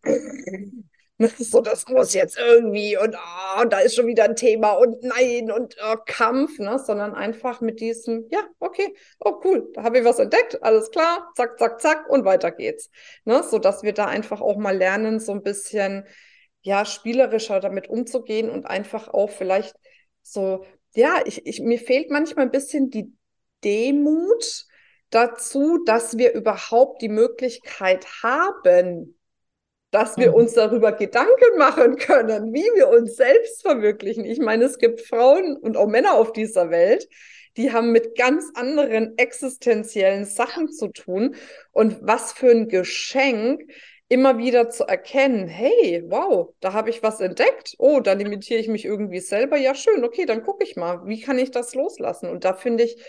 so, 1.39 1.61
das 1.61 1.87
muss 1.87 2.13
jetzt 2.13 2.37
irgendwie 2.37 2.97
und, 2.97 3.15
oh, 3.15 3.61
und 3.61 3.71
da 3.71 3.79
ist 3.79 3.95
schon 3.95 4.07
wieder 4.07 4.25
ein 4.25 4.35
Thema 4.35 4.73
und 4.73 5.01
nein 5.01 5.49
und 5.49 5.77
oh, 5.81 5.95
Kampf, 6.05 6.59
ne? 6.59 6.77
sondern 6.77 7.13
einfach 7.13 7.61
mit 7.61 7.79
diesem, 7.79 8.27
ja, 8.29 8.43
okay, 8.59 8.93
oh 9.19 9.39
cool, 9.45 9.71
da 9.73 9.83
habe 9.83 9.99
ich 9.99 10.05
was 10.05 10.19
entdeckt, 10.19 10.61
alles 10.61 10.91
klar, 10.91 11.31
zack, 11.35 11.57
zack, 11.57 11.79
zack 11.79 12.09
und 12.09 12.25
weiter 12.25 12.51
geht's. 12.51 12.89
Ne? 13.23 13.43
So 13.43 13.59
dass 13.59 13.83
wir 13.83 13.93
da 13.93 14.05
einfach 14.05 14.41
auch 14.41 14.57
mal 14.57 14.75
lernen, 14.75 15.19
so 15.21 15.31
ein 15.31 15.41
bisschen, 15.41 16.05
ja, 16.61 16.83
spielerischer 16.83 17.59
damit 17.61 17.87
umzugehen 17.87 18.49
und 18.49 18.65
einfach 18.65 19.07
auch 19.07 19.29
vielleicht 19.29 19.75
so, 20.21 20.65
ja, 20.95 21.21
ich, 21.25 21.45
ich, 21.45 21.61
mir 21.61 21.79
fehlt 21.79 22.09
manchmal 22.09 22.45
ein 22.45 22.51
bisschen 22.51 22.89
die 22.89 23.13
Demut 23.63 24.65
dazu, 25.11 25.79
dass 25.85 26.17
wir 26.17 26.33
überhaupt 26.33 27.01
die 27.01 27.09
Möglichkeit 27.09 28.05
haben, 28.23 29.14
dass 29.95 30.17
wir 30.17 30.35
uns 30.35 30.51
darüber 30.51 30.91
Gedanken 30.91 31.57
machen 31.57 31.95
können, 31.95 32.53
wie 32.53 32.67
wir 32.75 32.89
uns 32.89 33.15
selbst 33.15 33.61
verwirklichen. 33.61 34.25
Ich 34.25 34.39
meine, 34.39 34.65
es 34.65 34.77
gibt 34.77 34.99
Frauen 34.99 35.55
und 35.55 35.77
auch 35.77 35.87
Männer 35.87 36.15
auf 36.15 36.33
dieser 36.33 36.69
Welt, 36.69 37.07
die 37.55 37.71
haben 37.71 37.93
mit 37.93 38.17
ganz 38.17 38.43
anderen 38.55 39.17
existenziellen 39.17 40.25
Sachen 40.25 40.69
zu 40.69 40.89
tun. 40.89 41.35
Und 41.71 41.99
was 42.01 42.33
für 42.33 42.51
ein 42.51 42.67
Geschenk, 42.67 43.61
immer 44.09 44.37
wieder 44.37 44.69
zu 44.69 44.83
erkennen, 44.83 45.47
hey, 45.47 46.03
wow, 46.07 46.53
da 46.59 46.73
habe 46.73 46.89
ich 46.89 47.01
was 47.01 47.21
entdeckt. 47.21 47.75
Oh, 47.77 48.01
da 48.01 48.11
limitiere 48.11 48.59
ich 48.59 48.67
mich 48.67 48.83
irgendwie 48.83 49.21
selber. 49.21 49.55
Ja, 49.55 49.75
schön, 49.75 50.03
okay, 50.03 50.25
dann 50.25 50.43
gucke 50.43 50.65
ich 50.65 50.75
mal, 50.75 51.05
wie 51.05 51.21
kann 51.21 51.39
ich 51.39 51.51
das 51.51 51.73
loslassen? 51.73 52.29
Und 52.29 52.43
da 52.43 52.53
finde 52.53 52.83
ich, 52.83 53.01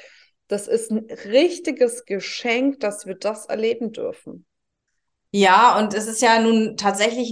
das 0.47 0.69
ist 0.69 0.93
ein 0.93 1.09
richtiges 1.25 2.05
Geschenk, 2.05 2.79
dass 2.79 3.07
wir 3.07 3.17
das 3.17 3.47
erleben 3.47 3.91
dürfen. 3.91 4.47
Ja, 5.39 5.77
und 5.79 5.93
es 5.93 6.07
ist 6.07 6.23
ja 6.23 6.41
nun 6.41 6.79
tatsächlich 6.79 7.31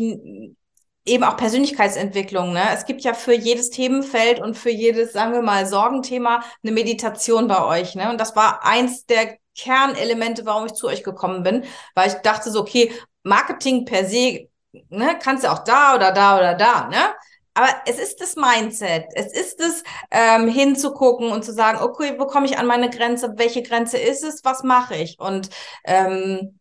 eben 1.06 1.24
auch 1.24 1.38
Persönlichkeitsentwicklung. 1.38 2.52
Ne? 2.52 2.62
Es 2.74 2.84
gibt 2.84 3.00
ja 3.00 3.14
für 3.14 3.32
jedes 3.32 3.70
Themenfeld 3.70 4.40
und 4.40 4.58
für 4.58 4.68
jedes, 4.70 5.14
sagen 5.14 5.32
wir 5.32 5.40
mal, 5.40 5.64
Sorgenthema 5.64 6.44
eine 6.62 6.72
Meditation 6.72 7.48
bei 7.48 7.64
euch. 7.64 7.94
Ne? 7.94 8.10
Und 8.10 8.20
das 8.20 8.36
war 8.36 8.62
eins 8.62 9.06
der 9.06 9.38
Kernelemente, 9.56 10.44
warum 10.44 10.66
ich 10.66 10.74
zu 10.74 10.86
euch 10.86 11.02
gekommen 11.02 11.44
bin, 11.44 11.64
weil 11.94 12.08
ich 12.08 12.14
dachte 12.16 12.50
so, 12.50 12.60
okay, 12.60 12.92
Marketing 13.22 13.86
per 13.86 14.04
se, 14.04 14.50
ne, 14.90 15.18
kannst 15.22 15.44
du 15.44 15.50
auch 15.50 15.64
da 15.64 15.94
oder 15.94 16.12
da 16.12 16.36
oder 16.36 16.54
da, 16.54 16.88
ne? 16.88 17.14
Aber 17.54 17.68
es 17.86 17.98
ist 17.98 18.20
das 18.20 18.34
Mindset, 18.36 19.06
es 19.14 19.32
ist 19.32 19.60
es, 19.60 19.84
ähm, 20.10 20.48
hinzugucken 20.48 21.30
und 21.30 21.44
zu 21.44 21.52
sagen, 21.52 21.78
okay, 21.80 22.16
wo 22.18 22.26
komme 22.26 22.46
ich 22.46 22.58
an 22.58 22.66
meine 22.66 22.90
Grenze, 22.90 23.32
welche 23.36 23.62
Grenze 23.62 23.96
ist 23.96 24.24
es, 24.24 24.44
was 24.44 24.64
mache 24.64 24.96
ich? 24.96 25.20
Und 25.20 25.50
ähm, 25.84 26.58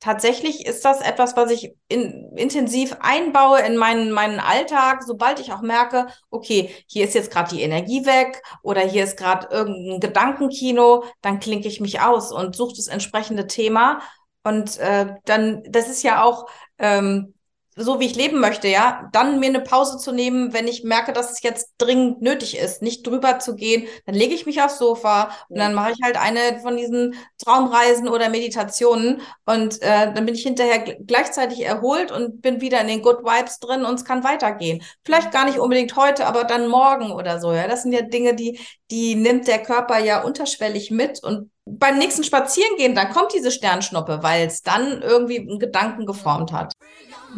tatsächlich 0.00 0.66
ist 0.66 0.84
das 0.84 1.00
etwas, 1.00 1.36
was 1.36 1.50
ich 1.50 1.74
in, 1.88 2.36
intensiv 2.36 2.96
einbaue 3.00 3.60
in 3.60 3.76
meinen, 3.76 4.12
meinen 4.12 4.40
Alltag, 4.40 5.02
sobald 5.04 5.40
ich 5.40 5.52
auch 5.52 5.62
merke, 5.62 6.06
okay, 6.30 6.70
hier 6.86 7.04
ist 7.04 7.14
jetzt 7.14 7.30
gerade 7.30 7.54
die 7.54 7.62
Energie 7.62 8.04
weg 8.06 8.42
oder 8.62 8.82
hier 8.82 9.04
ist 9.04 9.16
gerade 9.16 9.48
irgendein 9.50 10.00
Gedankenkino, 10.00 11.04
dann 11.22 11.40
klinke 11.40 11.68
ich 11.68 11.80
mich 11.80 12.00
aus 12.00 12.32
und 12.32 12.56
suche 12.56 12.76
das 12.76 12.88
entsprechende 12.88 13.46
Thema. 13.46 14.00
Und 14.44 14.78
äh, 14.78 15.14
dann, 15.24 15.62
das 15.68 15.88
ist 15.88 16.02
ja 16.02 16.22
auch 16.22 16.46
ähm, 16.78 17.34
so 17.76 18.00
wie 18.00 18.06
ich 18.06 18.16
leben 18.16 18.40
möchte, 18.40 18.68
ja, 18.68 19.08
dann 19.12 19.38
mir 19.38 19.48
eine 19.48 19.60
Pause 19.60 19.98
zu 19.98 20.10
nehmen, 20.10 20.54
wenn 20.54 20.66
ich 20.66 20.82
merke, 20.82 21.12
dass 21.12 21.30
es 21.30 21.42
jetzt 21.42 21.74
dringend 21.76 22.22
nötig 22.22 22.56
ist, 22.56 22.80
nicht 22.80 23.06
drüber 23.06 23.38
zu 23.38 23.54
gehen, 23.54 23.86
dann 24.06 24.14
lege 24.14 24.34
ich 24.34 24.46
mich 24.46 24.62
aufs 24.62 24.78
Sofa 24.78 25.30
und 25.48 25.58
dann 25.58 25.74
mache 25.74 25.92
ich 25.92 25.98
halt 26.02 26.16
eine 26.16 26.60
von 26.62 26.76
diesen 26.76 27.14
Traumreisen 27.38 28.08
oder 28.08 28.30
Meditationen 28.30 29.20
und 29.44 29.82
äh, 29.82 30.12
dann 30.12 30.24
bin 30.24 30.34
ich 30.34 30.42
hinterher 30.42 30.78
gleichzeitig 31.06 31.64
erholt 31.64 32.10
und 32.10 32.40
bin 32.40 32.62
wieder 32.62 32.80
in 32.80 32.88
den 32.88 33.02
Good 33.02 33.24
Vibes 33.24 33.58
drin 33.58 33.84
und 33.84 33.96
es 33.96 34.04
kann 34.04 34.24
weitergehen. 34.24 34.82
Vielleicht 35.04 35.30
gar 35.30 35.44
nicht 35.44 35.58
unbedingt 35.58 35.94
heute, 35.96 36.26
aber 36.26 36.44
dann 36.44 36.68
morgen 36.68 37.12
oder 37.12 37.38
so, 37.40 37.52
ja. 37.52 37.68
Das 37.68 37.82
sind 37.82 37.92
ja 37.92 38.02
Dinge, 38.02 38.34
die, 38.34 38.58
die 38.90 39.14
nimmt 39.16 39.48
der 39.48 39.62
Körper 39.62 39.98
ja 39.98 40.22
unterschwellig 40.22 40.90
mit 40.90 41.22
und 41.22 41.50
beim 41.66 41.98
nächsten 41.98 42.22
Spazierengehen, 42.22 42.94
dann 42.94 43.10
kommt 43.10 43.34
diese 43.34 43.50
Sternschnuppe, 43.50 44.22
weil 44.22 44.46
es 44.46 44.62
dann 44.62 45.02
irgendwie 45.02 45.40
einen 45.40 45.58
Gedanken 45.58 46.06
geformt 46.06 46.52
hat. 46.52 46.72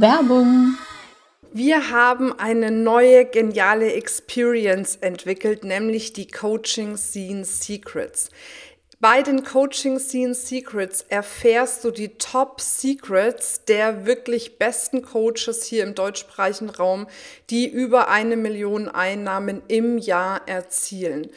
Werbung. 0.01 0.79
Wir 1.53 1.91
haben 1.91 2.39
eine 2.39 2.71
neue 2.71 3.25
geniale 3.25 3.95
Experience 3.95 4.95
entwickelt, 4.95 5.65
nämlich 5.65 6.13
die 6.13 6.29
Coaching 6.29 6.97
Scene 6.97 7.45
Secrets. 7.45 8.31
Bei 9.01 9.23
den 9.23 9.43
Coaching 9.43 9.99
Scene 9.99 10.35
Secrets 10.35 11.05
erfährst 11.09 11.83
du 11.83 11.91
die 11.91 12.11
Top 12.11 12.61
Secrets 12.61 13.65
der 13.65 14.07
wirklich 14.07 14.59
besten 14.59 15.03
Coaches 15.03 15.65
hier 15.65 15.83
im 15.83 15.97
deutschsprachigen 15.97 16.71
Raum, 16.71 17.09
die 17.51 17.69
über 17.69 18.09
eine 18.09 18.37
Million 18.37 18.89
Einnahmen 18.89 19.63
im 19.67 19.99
Jahr 19.99 20.43
erzielen. 20.47 21.29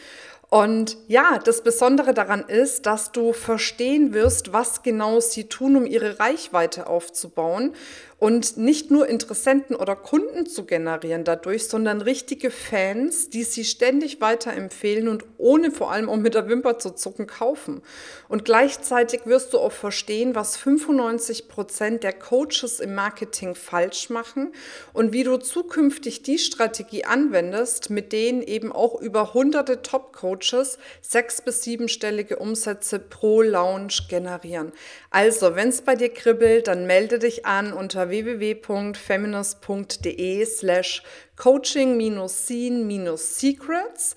Und 0.50 0.97
ja, 1.08 1.39
das 1.39 1.63
Besondere 1.63 2.13
daran 2.13 2.43
ist, 2.45 2.86
dass 2.86 3.13
du 3.13 3.32
verstehen 3.32 4.13
wirst, 4.13 4.52
was 4.52 4.84
genau 4.84 5.21
sie 5.21 5.45
tun, 5.45 5.78
um 5.78 5.86
ihre 5.86 6.19
Reichweite 6.19 6.88
aufzubauen 6.88 7.74
und 8.21 8.55
nicht 8.55 8.91
nur 8.91 9.07
Interessenten 9.07 9.75
oder 9.75 9.95
Kunden 9.95 10.45
zu 10.45 10.65
generieren 10.65 11.23
dadurch, 11.23 11.67
sondern 11.67 12.01
richtige 12.01 12.51
Fans, 12.51 13.31
die 13.31 13.43
sie 13.43 13.65
ständig 13.65 14.21
weiterempfehlen 14.21 15.07
und 15.07 15.25
ohne 15.39 15.71
vor 15.71 15.91
allem 15.91 16.07
auch 16.07 16.17
mit 16.17 16.36
der 16.36 16.47
Wimper 16.47 16.77
zu 16.77 16.91
zucken 16.91 17.25
kaufen. 17.25 17.81
Und 18.29 18.45
gleichzeitig 18.45 19.21
wirst 19.25 19.53
du 19.53 19.57
auch 19.57 19.71
verstehen, 19.71 20.36
was 20.36 20.55
95 20.55 21.47
Prozent 21.47 22.03
der 22.03 22.13
Coaches 22.13 22.79
im 22.79 22.93
Marketing 22.93 23.55
falsch 23.55 24.12
machen 24.12 24.53
und 24.93 25.13
wie 25.13 25.23
du 25.23 25.38
zukünftig 25.38 26.21
die 26.21 26.38
Strategie 26.38 27.05
anwendest, 27.05 27.89
mit 27.89 28.13
denen 28.13 28.43
eben 28.43 28.71
auch 28.71 29.01
über 29.01 29.34
hunderte 29.34 29.81
Top-Coaches 29.81 30.77
sechs- 31.01 31.41
bis 31.41 31.63
siebenstellige 31.63 32.36
Umsätze 32.36 32.99
pro 32.99 33.41
Launch 33.41 34.07
generieren. 34.10 34.73
Also, 35.10 35.55
wenn 35.55 35.69
es 35.69 35.81
bei 35.81 35.95
dir 35.95 36.10
kribbelt, 36.10 36.67
dann 36.67 36.86
melde 36.86 37.17
dich 37.17 37.47
an 37.47 37.73
unter 37.73 38.11
www.feminist.de 38.12 40.45
slash 40.45 41.02
coaching-scene-secrets. 41.36 44.15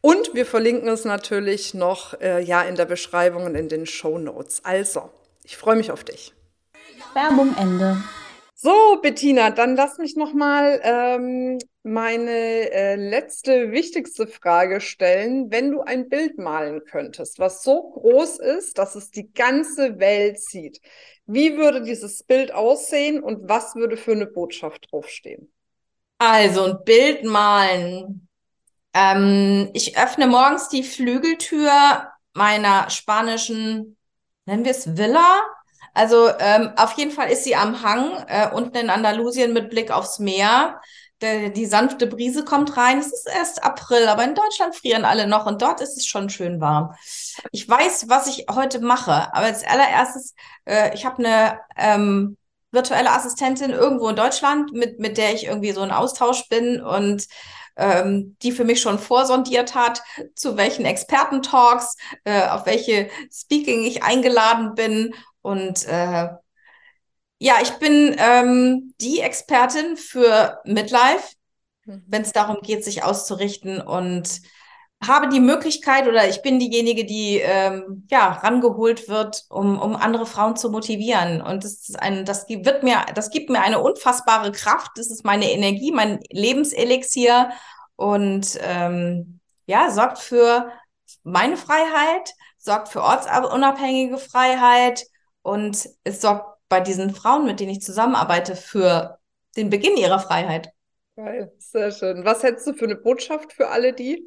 Und 0.00 0.34
wir 0.34 0.44
verlinken 0.44 0.88
es 0.88 1.04
natürlich 1.04 1.72
noch 1.72 2.20
äh, 2.20 2.42
ja, 2.42 2.62
in 2.62 2.74
der 2.74 2.86
Beschreibung 2.86 3.44
und 3.44 3.54
in 3.54 3.68
den 3.68 3.86
Show 3.86 4.18
Notes. 4.18 4.64
Also, 4.64 5.10
ich 5.44 5.56
freue 5.56 5.76
mich 5.76 5.92
auf 5.92 6.02
dich. 6.04 6.34
Werbung 7.14 7.54
Ende. 7.56 7.96
So, 8.56 8.98
Bettina, 9.02 9.50
dann 9.50 9.76
lass 9.76 9.98
mich 9.98 10.16
noch 10.16 10.32
mal 10.32 10.80
ähm, 10.82 11.58
meine 11.82 12.70
äh, 12.70 12.96
letzte 12.96 13.72
wichtigste 13.72 14.26
Frage 14.26 14.80
stellen. 14.80 15.50
Wenn 15.50 15.70
du 15.70 15.82
ein 15.82 16.08
Bild 16.08 16.38
malen 16.38 16.82
könntest, 16.84 17.38
was 17.38 17.62
so 17.62 17.90
groß 17.90 18.38
ist, 18.38 18.78
dass 18.78 18.94
es 18.94 19.10
die 19.10 19.32
ganze 19.32 19.98
Welt 19.98 20.40
sieht, 20.40 20.80
wie 21.26 21.56
würde 21.56 21.82
dieses 21.82 22.22
Bild 22.22 22.52
aussehen 22.52 23.22
und 23.22 23.48
was 23.48 23.74
würde 23.74 23.96
für 23.96 24.12
eine 24.12 24.26
Botschaft 24.26 24.88
draufstehen? 24.90 25.52
Also 26.18 26.64
ein 26.64 26.84
Bild 26.84 27.24
malen. 27.24 28.28
Ähm, 28.92 29.70
ich 29.72 29.98
öffne 29.98 30.26
morgens 30.26 30.68
die 30.68 30.82
Flügeltür 30.82 31.70
meiner 32.34 32.90
spanischen, 32.90 33.96
nennen 34.46 34.64
wir 34.64 34.70
es 34.72 34.96
Villa. 34.96 35.40
Also 35.94 36.28
ähm, 36.40 36.72
auf 36.76 36.92
jeden 36.94 37.12
Fall 37.12 37.30
ist 37.30 37.44
sie 37.44 37.54
am 37.54 37.82
Hang, 37.82 38.24
äh, 38.26 38.50
unten 38.52 38.76
in 38.76 38.90
Andalusien 38.90 39.52
mit 39.52 39.70
Blick 39.70 39.90
aufs 39.90 40.18
Meer. 40.18 40.80
Der, 41.24 41.48
die 41.48 41.64
sanfte 41.64 42.06
Brise 42.06 42.44
kommt 42.44 42.76
rein. 42.76 42.98
Es 42.98 43.06
ist 43.06 43.26
erst 43.26 43.64
April, 43.64 44.08
aber 44.08 44.24
in 44.24 44.34
Deutschland 44.34 44.76
frieren 44.76 45.06
alle 45.06 45.26
noch 45.26 45.46
und 45.46 45.62
dort 45.62 45.80
ist 45.80 45.96
es 45.96 46.04
schon 46.04 46.28
schön 46.28 46.60
warm. 46.60 46.94
Ich 47.50 47.66
weiß, 47.66 48.10
was 48.10 48.26
ich 48.26 48.44
heute 48.50 48.80
mache, 48.80 49.32
aber 49.32 49.46
als 49.46 49.64
allererstes, 49.64 50.34
äh, 50.66 50.94
ich 50.94 51.06
habe 51.06 51.24
eine 51.24 51.60
ähm, 51.78 52.36
virtuelle 52.72 53.10
Assistentin 53.10 53.70
irgendwo 53.70 54.10
in 54.10 54.16
Deutschland, 54.16 54.74
mit, 54.74 55.00
mit 55.00 55.16
der 55.16 55.32
ich 55.32 55.46
irgendwie 55.46 55.72
so 55.72 55.80
ein 55.80 55.92
Austausch 55.92 56.46
bin 56.50 56.82
und 56.82 57.26
ähm, 57.76 58.36
die 58.42 58.52
für 58.52 58.64
mich 58.64 58.82
schon 58.82 58.98
vorsondiert 58.98 59.74
hat, 59.74 60.02
zu 60.34 60.58
welchen 60.58 60.84
Experten-Talks, 60.84 61.96
äh, 62.24 62.48
auf 62.48 62.66
welche 62.66 63.08
Speaking 63.32 63.84
ich 63.84 64.02
eingeladen 64.02 64.74
bin. 64.74 65.14
Und 65.40 65.88
äh, 65.88 66.28
ja, 67.38 67.54
ich 67.62 67.72
bin 67.72 68.14
ähm, 68.18 68.94
die 69.00 69.20
Expertin 69.20 69.96
für 69.96 70.60
Midlife, 70.64 71.34
mhm. 71.84 72.04
wenn 72.06 72.22
es 72.22 72.32
darum 72.32 72.58
geht, 72.62 72.84
sich 72.84 73.02
auszurichten 73.04 73.80
und 73.80 74.40
habe 75.06 75.28
die 75.28 75.40
Möglichkeit 75.40 76.08
oder 76.08 76.28
ich 76.28 76.42
bin 76.42 76.58
diejenige, 76.58 77.04
die 77.04 77.38
ähm, 77.38 78.06
ja 78.10 78.32
rangeholt 78.32 79.08
wird, 79.08 79.44
um, 79.50 79.78
um 79.78 79.96
andere 79.96 80.26
Frauen 80.26 80.56
zu 80.56 80.70
motivieren. 80.70 81.42
Und 81.42 81.64
das 81.64 81.88
ist 81.88 82.00
ein, 82.00 82.24
das 82.24 82.48
wird 82.48 82.82
mir, 82.82 83.04
das 83.14 83.30
gibt 83.30 83.50
mir 83.50 83.60
eine 83.60 83.80
unfassbare 83.80 84.52
Kraft. 84.52 84.92
Das 84.96 85.10
ist 85.10 85.24
meine 85.24 85.50
Energie, 85.50 85.92
mein 85.92 86.20
Lebenselixier 86.30 87.50
und 87.96 88.58
ähm, 88.62 89.40
ja, 89.66 89.90
sorgt 89.90 90.18
für 90.18 90.70
meine 91.22 91.56
Freiheit, 91.56 92.32
sorgt 92.58 92.88
für 92.88 93.02
ortsunabhängige 93.02 94.18
Freiheit 94.18 95.04
und 95.42 95.88
es 96.04 96.20
sorgt 96.20 96.53
bei 96.74 96.80
diesen 96.80 97.14
Frauen, 97.14 97.46
mit 97.46 97.60
denen 97.60 97.70
ich 97.70 97.82
zusammenarbeite, 97.82 98.56
für 98.56 99.20
den 99.56 99.70
Beginn 99.70 99.96
ihrer 99.96 100.18
Freiheit. 100.18 100.70
Geil, 101.14 101.52
sehr 101.58 101.92
schön. 101.92 102.24
Was 102.24 102.42
hättest 102.42 102.66
du 102.66 102.74
für 102.74 102.86
eine 102.86 102.96
Botschaft 102.96 103.52
für 103.52 103.68
alle 103.68 103.92
die? 103.92 104.24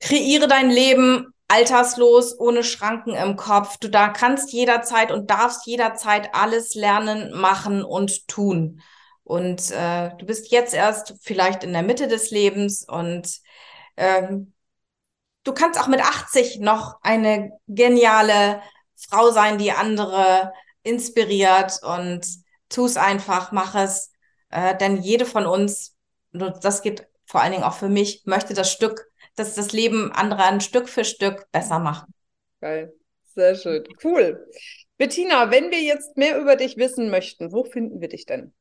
Kreiere 0.00 0.48
dein 0.48 0.70
Leben 0.70 1.26
alterslos, 1.48 2.40
ohne 2.40 2.64
Schranken 2.64 3.14
im 3.14 3.36
Kopf. 3.36 3.76
Du 3.76 3.88
da 3.88 4.08
kannst 4.08 4.54
jederzeit 4.54 5.12
und 5.12 5.30
darfst 5.30 5.66
jederzeit 5.66 6.34
alles 6.34 6.74
lernen, 6.74 7.38
machen 7.38 7.84
und 7.84 8.26
tun. 8.26 8.80
Und 9.22 9.70
äh, 9.70 10.16
du 10.16 10.24
bist 10.24 10.50
jetzt 10.50 10.72
erst 10.72 11.16
vielleicht 11.20 11.62
in 11.62 11.74
der 11.74 11.82
Mitte 11.82 12.08
des 12.08 12.30
Lebens 12.30 12.88
und 12.88 13.38
ähm, 13.98 14.54
du 15.44 15.52
kannst 15.52 15.78
auch 15.78 15.88
mit 15.88 16.00
80 16.00 16.60
noch 16.60 16.96
eine 17.02 17.52
geniale 17.68 18.62
Frau 18.96 19.30
sein, 19.30 19.58
die 19.58 19.72
andere 19.72 20.54
inspiriert 20.82 21.80
und 21.82 22.26
tu 22.68 22.86
es 22.86 22.96
einfach, 22.96 23.52
mach 23.52 23.74
es. 23.74 24.12
Äh, 24.50 24.76
denn 24.76 24.98
jede 24.98 25.24
von 25.24 25.46
uns, 25.46 25.96
das 26.32 26.82
geht 26.82 27.06
vor 27.26 27.40
allen 27.40 27.52
Dingen 27.52 27.64
auch 27.64 27.74
für 27.74 27.88
mich, 27.88 28.22
möchte 28.26 28.54
das 28.54 28.70
Stück 28.70 29.12
das 29.36 29.54
das 29.54 29.72
Leben 29.72 30.12
anderer 30.12 30.46
ein 30.46 30.60
Stück 30.60 30.88
für 30.88 31.04
Stück 31.04 31.50
besser 31.52 31.78
machen. 31.78 32.12
Geil, 32.60 32.92
sehr 33.34 33.54
schön, 33.54 33.84
cool. 34.04 34.46
Bettina, 34.98 35.50
wenn 35.50 35.70
wir 35.70 35.82
jetzt 35.82 36.16
mehr 36.16 36.38
über 36.38 36.56
dich 36.56 36.76
wissen 36.76 37.10
möchten, 37.10 37.52
wo 37.52 37.64
finden 37.64 38.00
wir 38.00 38.08
dich 38.08 38.26
denn? 38.26 38.52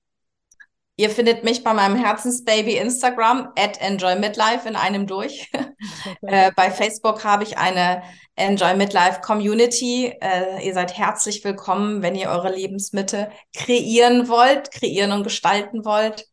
Ihr 1.01 1.09
findet 1.09 1.43
mich 1.43 1.63
bei 1.63 1.73
meinem 1.73 1.95
Herzensbaby 1.95 2.77
Instagram 2.77 3.51
at 3.57 3.81
Enjoy 3.81 4.19
Midlife 4.19 4.69
in 4.69 4.75
einem 4.75 5.07
durch. 5.07 5.51
äh, 6.21 6.51
bei 6.55 6.69
Facebook 6.69 7.23
habe 7.23 7.41
ich 7.41 7.57
eine 7.57 8.03
Enjoy 8.35 8.75
Midlife 8.75 9.19
Community. 9.21 10.13
Äh, 10.21 10.63
ihr 10.63 10.75
seid 10.75 10.95
herzlich 10.95 11.43
willkommen, 11.43 12.03
wenn 12.03 12.13
ihr 12.13 12.29
eure 12.29 12.53
Lebensmitte 12.53 13.31
kreieren 13.51 14.29
wollt, 14.29 14.69
kreieren 14.69 15.11
und 15.11 15.23
gestalten 15.23 15.85
wollt. 15.85 16.27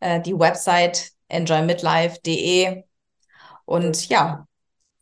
Äh, 0.00 0.20
die 0.20 0.36
Website 0.36 1.12
enjoymidlife.de 1.28 2.82
und 3.64 4.08
ja. 4.08 4.44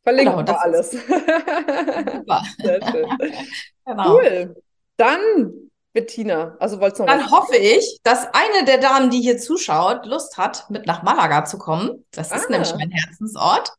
Verlinken 0.03 0.37
genau, 0.45 0.53
wir 0.53 0.61
alles. 0.61 0.91
Super. 2.13 2.43
Sehr 2.59 2.91
schön. 2.91 3.09
genau. 3.87 4.13
Cool. 4.13 4.63
Dann, 4.99 5.68
Bettina, 5.93 6.57
also 6.61 6.81
wolltest 6.81 7.01
du 7.01 7.05
noch 7.05 7.13
Dann 7.13 7.31
hoffe 7.31 7.57
ich, 7.57 7.99
dass 8.03 8.27
eine 8.33 8.65
der 8.67 8.79
Damen, 8.79 9.11
die 9.11 9.21
hier 9.21 9.39
zuschaut, 9.39 10.07
Lust 10.07 10.37
hat, 10.37 10.69
mit 10.71 10.87
nach 10.87 11.03
Malaga 11.03 11.45
zu 11.45 11.59
kommen. 11.59 12.05
Das 12.11 12.31
ist 12.31 12.47
ah. 12.47 12.51
nämlich 12.51 12.75
mein 12.75 12.91
Herzensort. 12.91 13.73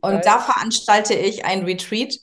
Und 0.00 0.12
Geil. 0.12 0.20
da 0.24 0.38
veranstalte 0.38 1.14
ich 1.14 1.44
ein 1.44 1.64
Retreat 1.64 2.14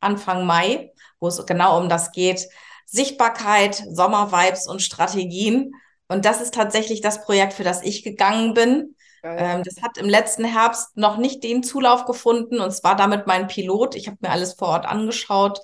Anfang 0.00 0.46
Mai, 0.46 0.92
wo 1.20 1.28
es 1.28 1.44
genau 1.46 1.80
um 1.80 1.88
das 1.88 2.12
geht. 2.12 2.48
Sichtbarkeit, 2.86 3.82
Sommervibes 3.90 4.66
und 4.66 4.82
Strategien. 4.82 5.72
Und 6.08 6.24
das 6.24 6.40
ist 6.40 6.54
tatsächlich 6.54 7.00
das 7.00 7.24
Projekt, 7.24 7.54
für 7.54 7.64
das 7.64 7.82
ich 7.82 8.04
gegangen 8.04 8.54
bin. 8.54 8.94
Ähm, 9.24 9.62
das 9.62 9.82
hat 9.82 9.96
im 9.96 10.08
letzten 10.08 10.44
Herbst 10.44 10.96
noch 10.96 11.16
nicht 11.16 11.42
den 11.42 11.62
Zulauf 11.62 12.04
gefunden 12.04 12.60
und 12.60 12.68
es 12.68 12.84
war 12.84 12.94
damit 12.94 13.26
mein 13.26 13.46
Pilot. 13.46 13.94
Ich 13.94 14.06
habe 14.06 14.18
mir 14.20 14.30
alles 14.30 14.52
vor 14.52 14.68
Ort 14.68 14.86
angeschaut 14.86 15.60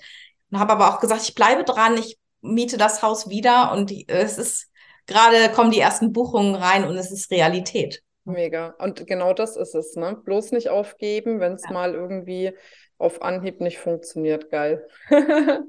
und 0.51 0.59
habe 0.59 0.73
aber 0.73 0.89
auch 0.89 1.01
gesagt, 1.01 1.23
ich 1.23 1.35
bleibe 1.35 1.65
dran, 1.65 1.99
ich 1.99 2.19
miete 2.41 2.77
das 2.77 3.03
Haus 3.03 3.29
wieder 3.29 3.73
und 3.73 3.91
die, 3.91 4.07
es 4.09 4.39
ist 4.39 4.71
gerade 5.07 5.51
kommen 5.53 5.71
die 5.71 5.81
ersten 5.81 6.13
Buchungen 6.13 6.55
rein 6.55 6.87
und 6.87 6.97
es 6.97 7.11
ist 7.11 7.31
Realität. 7.31 8.03
Mega. 8.25 8.75
Und 8.79 9.07
genau 9.07 9.33
das 9.33 9.57
ist 9.57 9.75
es, 9.75 9.97
ne? 9.97 10.17
Bloß 10.25 10.53
nicht 10.53 10.69
aufgeben, 10.69 11.41
wenn 11.41 11.55
es 11.55 11.65
ja. 11.65 11.73
mal 11.73 11.95
irgendwie 11.95 12.53
auf 12.99 13.23
Anhieb 13.23 13.61
nicht 13.61 13.79
funktioniert. 13.79 14.51
Geil. 14.51 14.87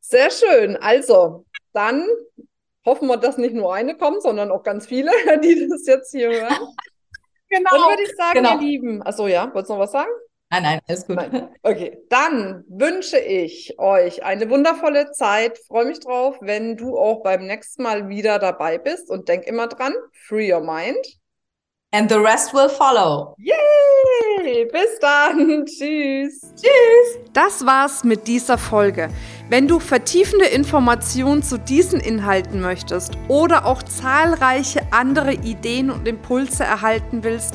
Sehr 0.00 0.30
schön. 0.30 0.76
Also, 0.76 1.44
dann 1.72 2.06
hoffen 2.86 3.08
wir, 3.08 3.16
dass 3.16 3.38
nicht 3.38 3.54
nur 3.54 3.74
eine 3.74 3.96
kommt, 3.96 4.22
sondern 4.22 4.50
auch 4.50 4.62
ganz 4.62 4.86
viele, 4.86 5.10
die 5.44 5.68
das 5.68 5.86
jetzt 5.86 6.10
hier 6.10 6.30
hören. 6.30 6.68
Genau. 7.52 7.68
Dann 7.68 7.80
würde 7.80 8.02
ich 8.04 8.14
sagen, 8.14 8.34
genau. 8.34 8.52
ihr 8.52 8.60
Lieben. 8.60 9.02
Achso, 9.02 9.26
ja, 9.26 9.52
wolltest 9.52 9.70
du 9.70 9.74
noch 9.74 9.80
was 9.80 9.90
sagen? 9.90 10.12
Nein, 10.50 10.64
nein, 10.64 10.80
alles 10.88 11.06
gut. 11.06 11.16
Nein. 11.16 11.48
Okay, 11.62 11.98
dann 12.08 12.64
wünsche 12.68 13.18
ich 13.18 13.78
euch 13.78 14.24
eine 14.24 14.50
wundervolle 14.50 15.12
Zeit. 15.12 15.58
Freue 15.68 15.84
mich 15.84 16.00
drauf, 16.00 16.38
wenn 16.40 16.76
du 16.76 16.98
auch 16.98 17.22
beim 17.22 17.46
nächsten 17.46 17.84
Mal 17.84 18.08
wieder 18.08 18.40
dabei 18.40 18.78
bist 18.78 19.10
und 19.10 19.28
denk 19.28 19.46
immer 19.46 19.68
dran, 19.68 19.94
free 20.26 20.52
your 20.52 20.60
mind. 20.60 21.20
And 21.92 22.08
the 22.08 22.18
rest 22.18 22.54
will 22.54 22.68
follow. 22.68 23.34
Yay! 23.38 24.64
Bis 24.66 24.98
dann. 25.00 25.64
Tschüss. 25.66 26.40
Tschüss. 26.54 27.18
Das 27.32 27.66
war's 27.66 28.04
mit 28.04 28.28
dieser 28.28 28.58
Folge. 28.58 29.08
Wenn 29.48 29.66
du 29.66 29.80
vertiefende 29.80 30.46
Informationen 30.46 31.42
zu 31.42 31.58
diesen 31.58 31.98
Inhalten 31.98 32.60
möchtest 32.60 33.18
oder 33.26 33.66
auch 33.66 33.82
zahlreiche 33.82 34.82
andere 34.92 35.32
Ideen 35.32 35.90
und 35.90 36.06
Impulse 36.06 36.62
erhalten 36.62 37.24
willst, 37.24 37.54